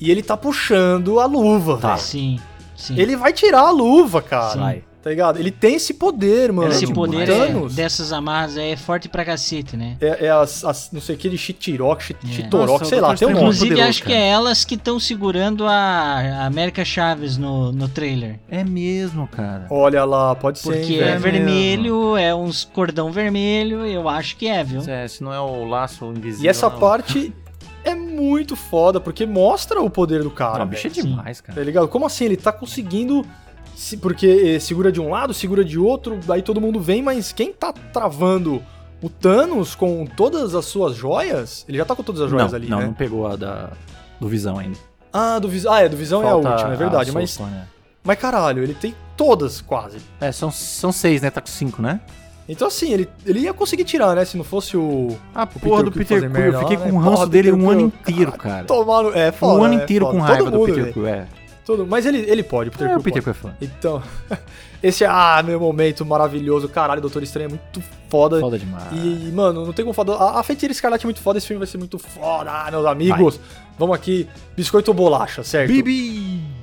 [0.00, 1.88] E ele tá puxando a luva, Tá.
[1.94, 2.00] velho.
[2.00, 2.38] Sim,
[2.76, 2.98] sim.
[2.98, 4.52] Ele vai tirar a luva, cara.
[4.52, 4.58] Sim.
[4.60, 4.84] Vai.
[5.00, 5.38] Tá ligado?
[5.38, 6.70] Ele tem esse poder, mano.
[6.70, 6.94] Esse demais.
[6.96, 9.96] poder O é, dessas amarras é forte pra cacete, né?
[10.00, 12.32] é, é as, as- não sei o que de Chitirok, Chit- É.
[12.32, 13.30] Chitorok, sei lá, tem um.
[13.30, 18.40] Inclusive, poderoso, acho que é elas que estão segurando a América Chaves no, no trailer.
[18.50, 19.66] É mesmo, cara.
[19.70, 20.72] Olha lá, pode ser.
[20.80, 21.20] Porque é velho.
[21.20, 24.82] vermelho, é uns cordão vermelho, eu acho que é, viu?
[24.86, 26.44] É, se não é o laço invisível.
[26.44, 26.78] E essa não.
[26.78, 27.32] parte
[27.90, 30.58] é muito foda, porque mostra o poder do cara.
[30.58, 31.58] Não, o bicho é demais, cara.
[31.58, 31.88] Tá ligado?
[31.88, 32.24] Como assim?
[32.24, 33.24] Ele tá conseguindo.
[33.74, 37.32] se- Porque eh, segura de um lado, segura de outro, aí todo mundo vem, mas
[37.32, 38.62] quem tá travando
[39.02, 41.64] o Thanos com todas as suas joias?
[41.68, 42.86] Ele já tá com todas as joias não, ali, não, né?
[42.86, 43.70] não pegou a da,
[44.20, 44.76] do Visão ainda.
[45.12, 45.72] Ah, do Visão.
[45.72, 47.12] Ah, é, do Visão é a Falta última, é verdade.
[47.12, 47.62] Mas, Soul Stone,
[48.04, 49.98] mas caralho, ele tem todas quase.
[50.20, 50.28] é.
[50.28, 51.30] É, são, são seis, né?
[51.30, 52.00] Tá com cinco, né?
[52.48, 54.24] Então assim, ele, ele ia conseguir tirar, né?
[54.24, 55.18] Se não fosse o.
[55.34, 56.44] A Peter porra do Quill Peter Quill.
[56.44, 56.94] Eu fiquei lá, com né?
[56.94, 58.64] o ranço Porra, dele Peter um ano Quill, inteiro, cara.
[58.64, 59.12] Tomar no.
[59.14, 59.60] É, foda.
[59.60, 60.18] um ano é inteiro foda.
[60.18, 60.94] com Todo raiva do mundo, Peter velho.
[60.94, 61.26] Quill, é.
[61.66, 63.22] Todo, mas ele, ele pode, o Peter É, Quill o Peter.
[63.22, 63.54] Quill é fã.
[63.60, 64.02] Então,
[64.82, 66.66] esse é, ah, meu momento maravilhoso.
[66.70, 68.40] Caralho, Doutor Estranho é muito foda.
[68.40, 68.84] Foda demais.
[68.92, 70.16] E, mano, não tem como falar.
[70.16, 72.86] A, a Feiticeira Escarlate é muito foda, esse filme vai ser muito foda, ah, meus
[72.86, 73.38] amigos.
[73.78, 74.26] Vamos aqui,
[74.56, 75.70] biscoito ou bolacha, certo?
[75.70, 76.57] Bibi!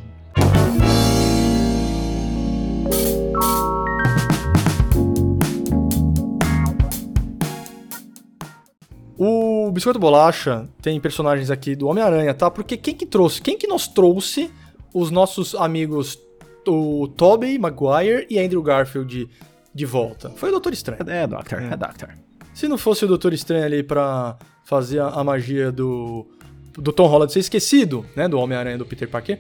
[9.76, 12.50] Biscoito Bolacha tem personagens aqui do Homem-Aranha, tá?
[12.50, 13.42] Porque quem que trouxe?
[13.42, 14.50] Quem que nos trouxe
[14.94, 16.18] os nossos amigos,
[16.66, 19.28] o Tobey Maguire e Andrew Garfield
[19.74, 20.30] de volta?
[20.38, 21.02] Foi o Doutor Estranho.
[21.10, 22.10] É, Doctor, é, Doctor.
[22.54, 26.26] Se não fosse o Doutor Estranho ali pra fazer a, a magia do,
[26.72, 28.30] do Tom Holland ser esquecido, né?
[28.30, 29.40] Do Homem-Aranha do Peter Parker,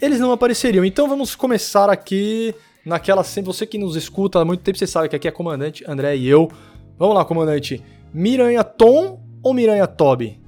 [0.00, 0.82] eles não apareceriam.
[0.82, 2.54] Então vamos começar aqui
[2.86, 3.52] naquela sempre.
[3.52, 6.26] Você que nos escuta há muito tempo, você sabe que aqui é comandante André e
[6.26, 6.50] eu.
[6.98, 7.82] Vamos lá, comandante.
[8.14, 10.40] Miranha Tom ou Miranha Toby?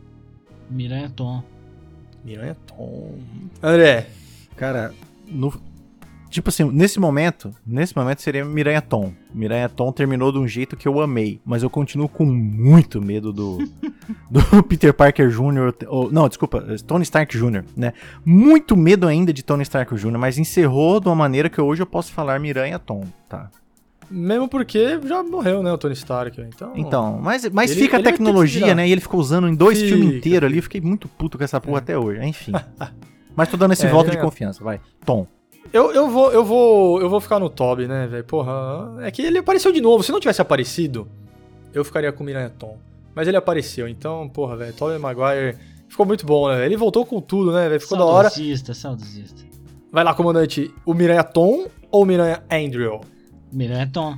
[0.69, 1.43] Miranha Tom.
[2.25, 3.19] Miranha Tom.
[3.63, 4.09] André,
[4.57, 4.95] Cara,
[5.29, 5.53] no,
[6.31, 9.13] tipo assim, nesse momento, nesse momento seria Miranha Tom.
[9.35, 13.35] Miranha Tom terminou de um jeito que eu amei, mas eu continuo com muito medo
[13.35, 13.59] do,
[14.31, 15.75] do Peter Parker Jr.
[15.89, 17.93] Ou, não, desculpa, Tony Stark Jr., né?
[18.25, 21.87] Muito medo ainda de Tony Stark Jr., mas encerrou de uma maneira que hoje eu
[21.87, 23.51] posso falar Miranha Tom, tá?
[24.11, 26.41] Mesmo porque já morreu, né, o Tony Stark.
[26.41, 28.89] Então, Então, mas, mas Ele- fica a que tecnologia, né?
[28.89, 30.59] E ele ficou usando em dois Fica, filmes inteiros ali.
[30.59, 32.25] Eu fiquei muito puto com essa porra até hoje.
[32.25, 32.53] Enfim.
[33.37, 34.81] mas tô dando esse É, voto de Miranha- confiança, vai.
[35.05, 35.27] Tom.
[35.73, 38.25] Eu, eu, vou, eu, vou, eu vou ficar no Toby, né, velho?
[38.25, 40.03] Porra, é que ele apareceu de novo.
[40.05, 41.09] Se não tivesse aparecido,
[41.75, 42.79] eu ficaria com o Miranha Tom.
[43.15, 45.57] Mas ele apareceu, então, porra, velho, Toby Maguire
[45.89, 46.65] ficou muito bom, né?
[46.65, 47.81] Ele voltou com tudo, né, velho?
[47.81, 48.29] Ficou da hora.
[48.31, 49.43] Saudosista, saudosista.
[49.91, 50.71] Vai lá, comandante.
[50.85, 53.01] O Miranha Tom ou o Miranha Andrew?
[53.53, 54.17] Miranha Tom.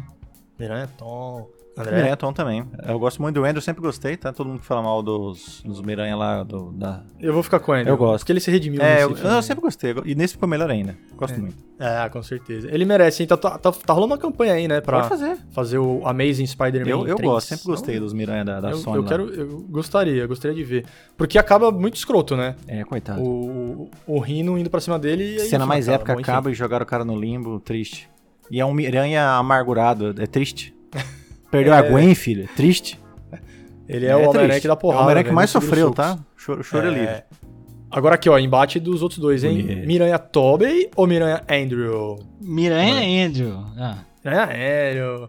[0.59, 1.49] Miranha Tom.
[1.77, 1.95] André?
[1.95, 2.65] Miranha Tom também.
[2.89, 4.33] Eu gosto muito do Andrew, sempre gostei, tá?
[4.33, 7.05] Todo mundo que fala mal dos, dos Miranha lá, do, da...
[7.21, 7.89] Eu vou ficar com ele.
[7.89, 8.19] Eu gosto.
[8.25, 9.37] Porque ele se redimiu É, nesse eu, filme.
[9.37, 9.95] eu sempre gostei.
[10.05, 10.97] E nesse ficou melhor ainda.
[11.17, 11.55] Gosto muito.
[11.79, 12.69] É, com certeza.
[12.69, 13.29] Ele merece, hein?
[13.29, 14.81] Tá, tá, tá, rolando uma campanha aí, né?
[14.81, 15.39] Pra Pode fazer.
[15.51, 17.31] fazer o Amazing Spider-Man Eu, eu 3.
[17.31, 19.09] gosto, sempre gostei Então, dos Miranha da, da eu, Sony eu lá.
[19.09, 20.85] quero, eu gostaria, eu gostaria de ver.
[21.17, 22.57] Porque acaba muito escroto, né?
[22.67, 23.23] É, coitado.
[23.23, 26.03] O, o Rino indo pra cima dele e aí, Cena mais acaba.
[26.15, 28.09] épica acaba e jogaram o cara no limbo, triste.
[28.51, 30.75] E é um Miranha amargurado, é triste.
[31.51, 31.79] Perdeu É.
[31.79, 32.99] a Gwen, filho, é triste.
[33.89, 34.63] Ele é, o Homem-Aranha triste.
[34.63, 34.99] que dá porrada.
[34.99, 36.19] É o Homem-Aranha que mais sofreu, tá?
[36.37, 36.91] Choro, choro é.
[36.91, 36.95] É.
[37.01, 37.23] livre.
[37.91, 39.63] Agora aqui, ó, embate dos outros dois, hein?
[39.63, 39.87] Bonito.
[39.87, 42.19] Miranha Tobey ou Miranha Andrew?
[42.39, 43.65] Miranha Andrew.
[43.79, 45.29] Ah, Miranha Andrew.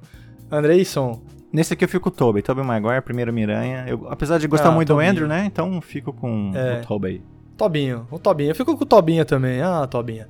[0.52, 1.22] Andreisson.
[1.54, 2.42] Nesse aqui eu fico com o Tobey.
[2.42, 3.86] Tobey Maguire, primeiro Miranha.
[3.88, 5.10] Eu, apesar de gostar Ah, muito do Tobinho.
[5.12, 5.46] Andrew, né?
[5.46, 6.82] Então fico com É.
[6.82, 7.24] o Tobey.
[7.58, 8.08] Tobinho.
[8.12, 8.52] O Tobinho.
[8.52, 9.62] Eu fico com o Tobinha também.
[9.62, 10.28] Ah, Tobinha.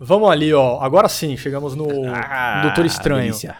[0.00, 0.80] Vamos ali, ó.
[0.80, 1.84] Agora sim, chegamos no
[2.62, 3.20] Doutor Estranho.
[3.20, 3.56] Ah, delícia.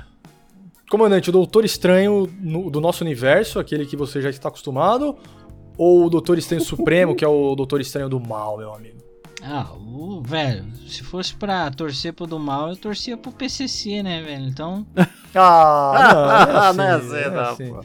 [0.91, 5.17] Comandante, o Doutor Estranho no- do nosso universo, aquele que você já está acostumado,
[5.77, 8.99] ou o Doutor Estranho Supremo, que é o Doutor Estranho do mal, meu amigo?
[9.43, 14.21] ah o velho, se fosse pra torcer pro do mal, eu torcia pro PCC, né,
[14.23, 14.45] velho?
[14.47, 14.85] Então,
[15.35, 17.69] Ah, não, Não é é assim, assim, não, é não, assim.
[17.73, 17.85] pô.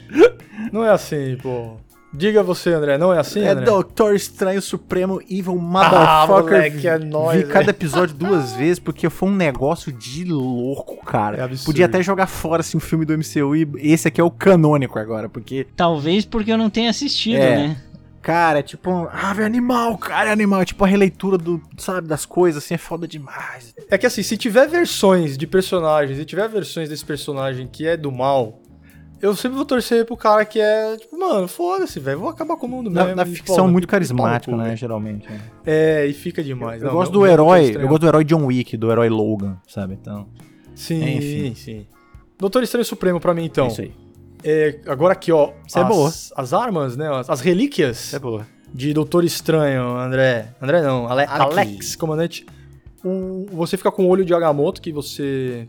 [0.73, 1.77] Não é assim, pô.
[2.15, 3.65] Diga você, André, não é assim, É André?
[3.65, 6.57] Doutor Estranho Supremo Evil Ah, Motherfucker.
[6.57, 11.37] moleque, é nóis, Vi cada episódio duas vezes porque foi um negócio de louco, cara.
[11.37, 11.65] É absurdo.
[11.65, 14.97] Podia até jogar fora assim, um filme do MCU e esse aqui é o canônico
[14.99, 17.55] agora, porque, talvez porque eu não tenha assistido, É.
[17.67, 17.77] né?
[18.21, 20.61] cara, é tipo um ave animal, cara, é animal.
[20.61, 23.75] É tipo a releitura do, sabe, das coisas, assim, é foda demais.
[23.87, 27.95] É que assim, se tiver versões de personagens e tiver versões desse personagem que é
[27.95, 28.59] do mal,
[29.21, 32.65] eu sempre vou torcer pro cara que é, tipo, mano, foda-se, velho, vou acabar com
[32.65, 33.15] o mundo mesmo.
[33.15, 35.27] na ficção pô, muito carismático, né, geralmente.
[35.29, 35.39] né.
[35.65, 36.81] É, e fica demais.
[36.81, 39.09] Eu Não, gosto meu- do Doutor herói, eu gosto do herói John Wick, do herói
[39.09, 39.93] Logan, sabe?
[39.99, 40.27] Então,
[40.75, 41.55] Sim, Enfim.
[41.55, 41.87] sim.
[42.37, 43.65] Doutor Estranho Supremo pra mim, então.
[43.65, 43.93] é isso aí.
[44.43, 45.51] É, agora aqui, ó.
[45.75, 46.09] É as, boa.
[46.35, 47.09] As armas, né?
[47.09, 48.45] As, as relíquias É boa.
[48.73, 50.49] de Doutor Estranho, André.
[50.61, 51.41] André não, Ale- Aqui.
[51.41, 52.45] Alex, comandante.
[53.03, 55.67] O- você fica com o olho de Agamotto, que você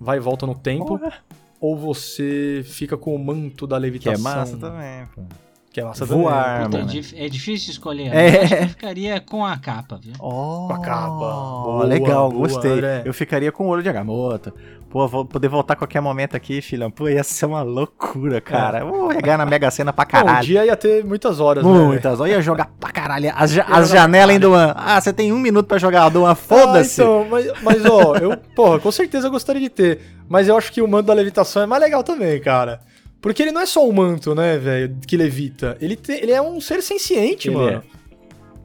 [0.00, 0.86] vai e volta no tempo.
[0.98, 1.14] Porra.
[1.60, 4.30] Ou você fica com o manto da Que levitação.
[4.32, 5.22] é massa também, pô.
[5.70, 6.62] Que é massa Voar.
[6.62, 6.64] também.
[6.64, 6.90] Puta, é, mano.
[6.92, 8.10] dif- é difícil escolher.
[8.14, 8.36] É.
[8.38, 10.14] Eu acho que eu ficaria com a capa, viu?
[10.18, 11.08] Oh, Com a capa.
[11.08, 12.72] Boa, legal, boa, gostei.
[12.72, 13.02] André.
[13.04, 14.52] Eu ficaria com o olho de Agamotto.
[14.90, 16.90] Pô, vou poder voltar a qualquer momento aqui, filhão.
[16.90, 18.78] Pô, ia ser uma loucura, cara.
[18.78, 20.46] Eu Vou regar na Mega Sena pra Bom, o caralho.
[20.46, 21.70] dia ia ter muitas horas, né?
[21.70, 22.18] Muitas.
[22.18, 23.30] Eu ia jogar pra caralho.
[23.36, 24.72] As, ja- as janelas em Duan.
[24.74, 26.34] Ah, você tem um minuto pra jogar Duan.
[26.34, 27.02] Foda-se.
[27.02, 30.00] Ah, então, mas, mas ó, eu, porra, com certeza eu gostaria de ter.
[30.26, 32.80] Mas eu acho que o manto da levitação é mais legal também, cara.
[33.20, 35.76] Porque ele não é só um manto, né, velho, que levita.
[35.82, 37.82] Ele, te- ele é um ser senciente, Ele mano.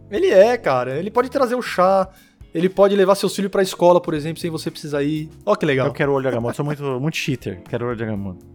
[0.09, 0.97] Ele é, cara.
[0.97, 2.07] Ele pode trazer o chá.
[2.53, 5.29] Ele pode levar seus filhos pra escola, por exemplo, sem você precisar ir.
[5.45, 5.87] Ó, que legal.
[5.87, 6.55] Eu quero o olho de Agamotto.
[6.55, 7.61] Sou muito, muito cheater.
[7.67, 8.45] Quero o olho de Agamotto.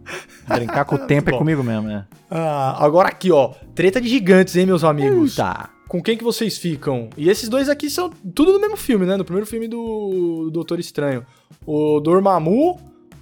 [0.47, 2.05] Brincar com o tempo é comigo mesmo, né?
[2.31, 3.51] Ah, agora aqui, ó.
[3.75, 5.35] Treta de gigantes, hein, meus amigos?
[5.35, 5.69] Tá.
[5.89, 7.09] com quem que vocês ficam?
[7.17, 9.17] E esses dois aqui são tudo no mesmo filme, né?
[9.17, 11.25] No primeiro filme do, do Doutor Estranho.
[11.65, 12.79] O Dormammu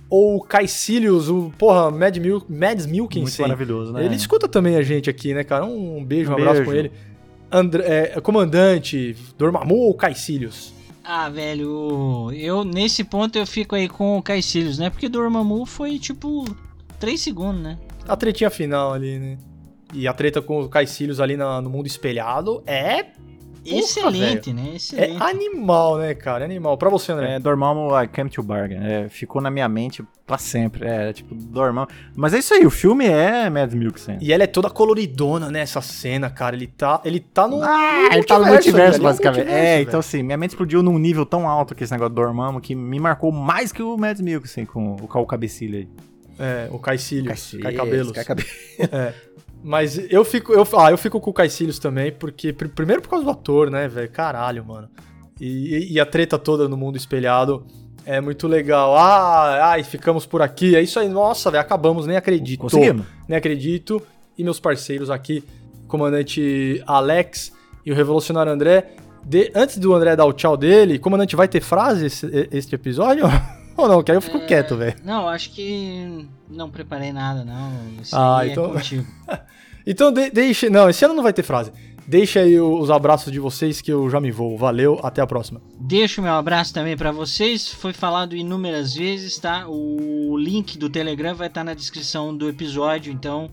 [0.09, 3.21] ou o Caecilius, o, porra, Mad Mil, Mads Mikkelsen.
[3.23, 4.05] Muito maravilhoso, né?
[4.05, 5.65] Ele escuta também a gente aqui, né, cara?
[5.65, 6.69] Um beijo, um, Um abraço beijo.
[6.71, 6.91] com ele.
[7.51, 7.83] André,
[8.15, 10.73] é, comandante, Dormammu ou Caecilius?
[11.03, 14.89] Ah, velho, eu nesse ponto eu fico aí com o Caecilius, né?
[14.89, 16.43] Porque Dormammu foi tipo
[16.99, 17.77] 3 segundos, né?
[18.07, 19.37] A tretinha final ali, né?
[19.93, 23.05] E a treta com o Caecilius ali na- no mundo espelhado é,
[23.75, 24.69] Excelente, né?
[24.71, 25.21] é Excelente.
[25.23, 26.43] animal, né, cara?
[26.43, 26.77] É animal.
[26.77, 27.35] Pra você, André.
[27.35, 28.79] É, Dormammu, I Came to Bargain.
[28.81, 30.85] É, ficou na minha mente pra sempre.
[30.87, 31.87] É, tipo, Dormammu.
[32.15, 34.17] Mas é isso aí, o filme é Mad Milksen.
[34.21, 36.55] E ela é toda coloridona, né, essa cena, cara.
[36.55, 39.47] Ele tá, ele tá no, Ah, ele tá no multiverso, ali basicamente.
[39.49, 39.87] é, velho.
[39.87, 42.75] então assim, minha mente explodiu num nível tão alto que esse negócio do Dormammu que
[42.75, 45.87] me marcou mais que o Mads Mikkelsen com o Cal Cabecilha aí.
[46.39, 48.11] É, o Cacilhos, Cai Cabelos.
[48.11, 48.51] Cai Cabelos.
[49.63, 53.09] Mas eu fico, eu, ah, eu fico com o Caecilius também, porque pr- primeiro por
[53.09, 54.09] causa do ator, né, velho?
[54.09, 54.87] Caralho, mano.
[55.41, 57.65] E, e a treta toda no mundo espelhado
[58.05, 58.95] é muito legal.
[58.95, 60.75] Ah, ai, ficamos por aqui.
[60.75, 61.09] É isso aí.
[61.09, 62.61] Nossa, velho, acabamos, nem acredito.
[62.61, 63.05] Conseguimos.
[63.27, 64.01] Nem acredito.
[64.37, 65.43] E meus parceiros aqui,
[65.87, 67.51] comandante Alex
[67.85, 68.91] e o revolucionário André.
[69.25, 72.05] De- antes do André dar o tchau dele, comandante, vai ter frase
[72.51, 73.25] este episódio?
[73.77, 74.01] Ou não?
[74.03, 74.95] Que aí eu fico É, quieto, velho.
[75.05, 77.71] Não, acho que não preparei nada, não.
[78.01, 79.05] Isso Ah, aí então- é contigo.
[79.89, 80.69] Então de, deixe.
[80.69, 81.71] Não, esse ano não vai ter frase.
[82.05, 84.57] Deixa aí os abraços de vocês que eu já me vou.
[84.57, 85.61] Valeu, até a próxima.
[85.79, 87.69] Deixo meu abraço também pra vocês.
[87.69, 89.65] Foi falado inúmeras vezes, tá?
[89.67, 93.49] O link do Telegram vai estar na descrição do episódio, então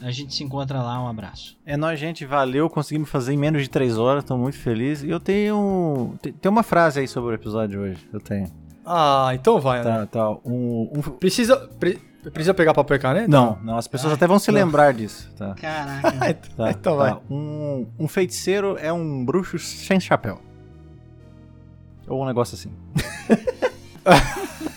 [0.00, 1.02] a gente se encontra lá.
[1.02, 1.54] Um abraço.
[1.66, 2.24] É nóis, gente.
[2.24, 2.70] Valeu.
[2.70, 4.24] Conseguimos fazer em menos de 3 horas.
[4.24, 5.02] Tô muito feliz.
[5.02, 6.14] E eu tenho.
[6.22, 8.08] Tem, tem uma frase aí sobre o episódio de hoje.
[8.10, 8.50] Eu tenho.
[8.84, 9.92] Ah, então vai, André.
[9.92, 10.30] Tá, tá.
[10.44, 11.56] Um, um- Precisa.
[11.80, 11.98] pre-
[12.32, 13.28] precisa pegar papel e caneta?
[13.28, 13.76] Não, não.
[13.78, 14.58] As pessoas até vão se não.
[14.60, 15.30] lembrar disso.
[15.36, 15.54] Tá.
[15.54, 16.34] Caraca.
[16.56, 17.02] Tá, Então tá.
[17.02, 17.18] vai.
[17.30, 20.40] Um, um feiticeiro é um bruxo sem chapéu.
[22.06, 22.70] Ou um negócio assim.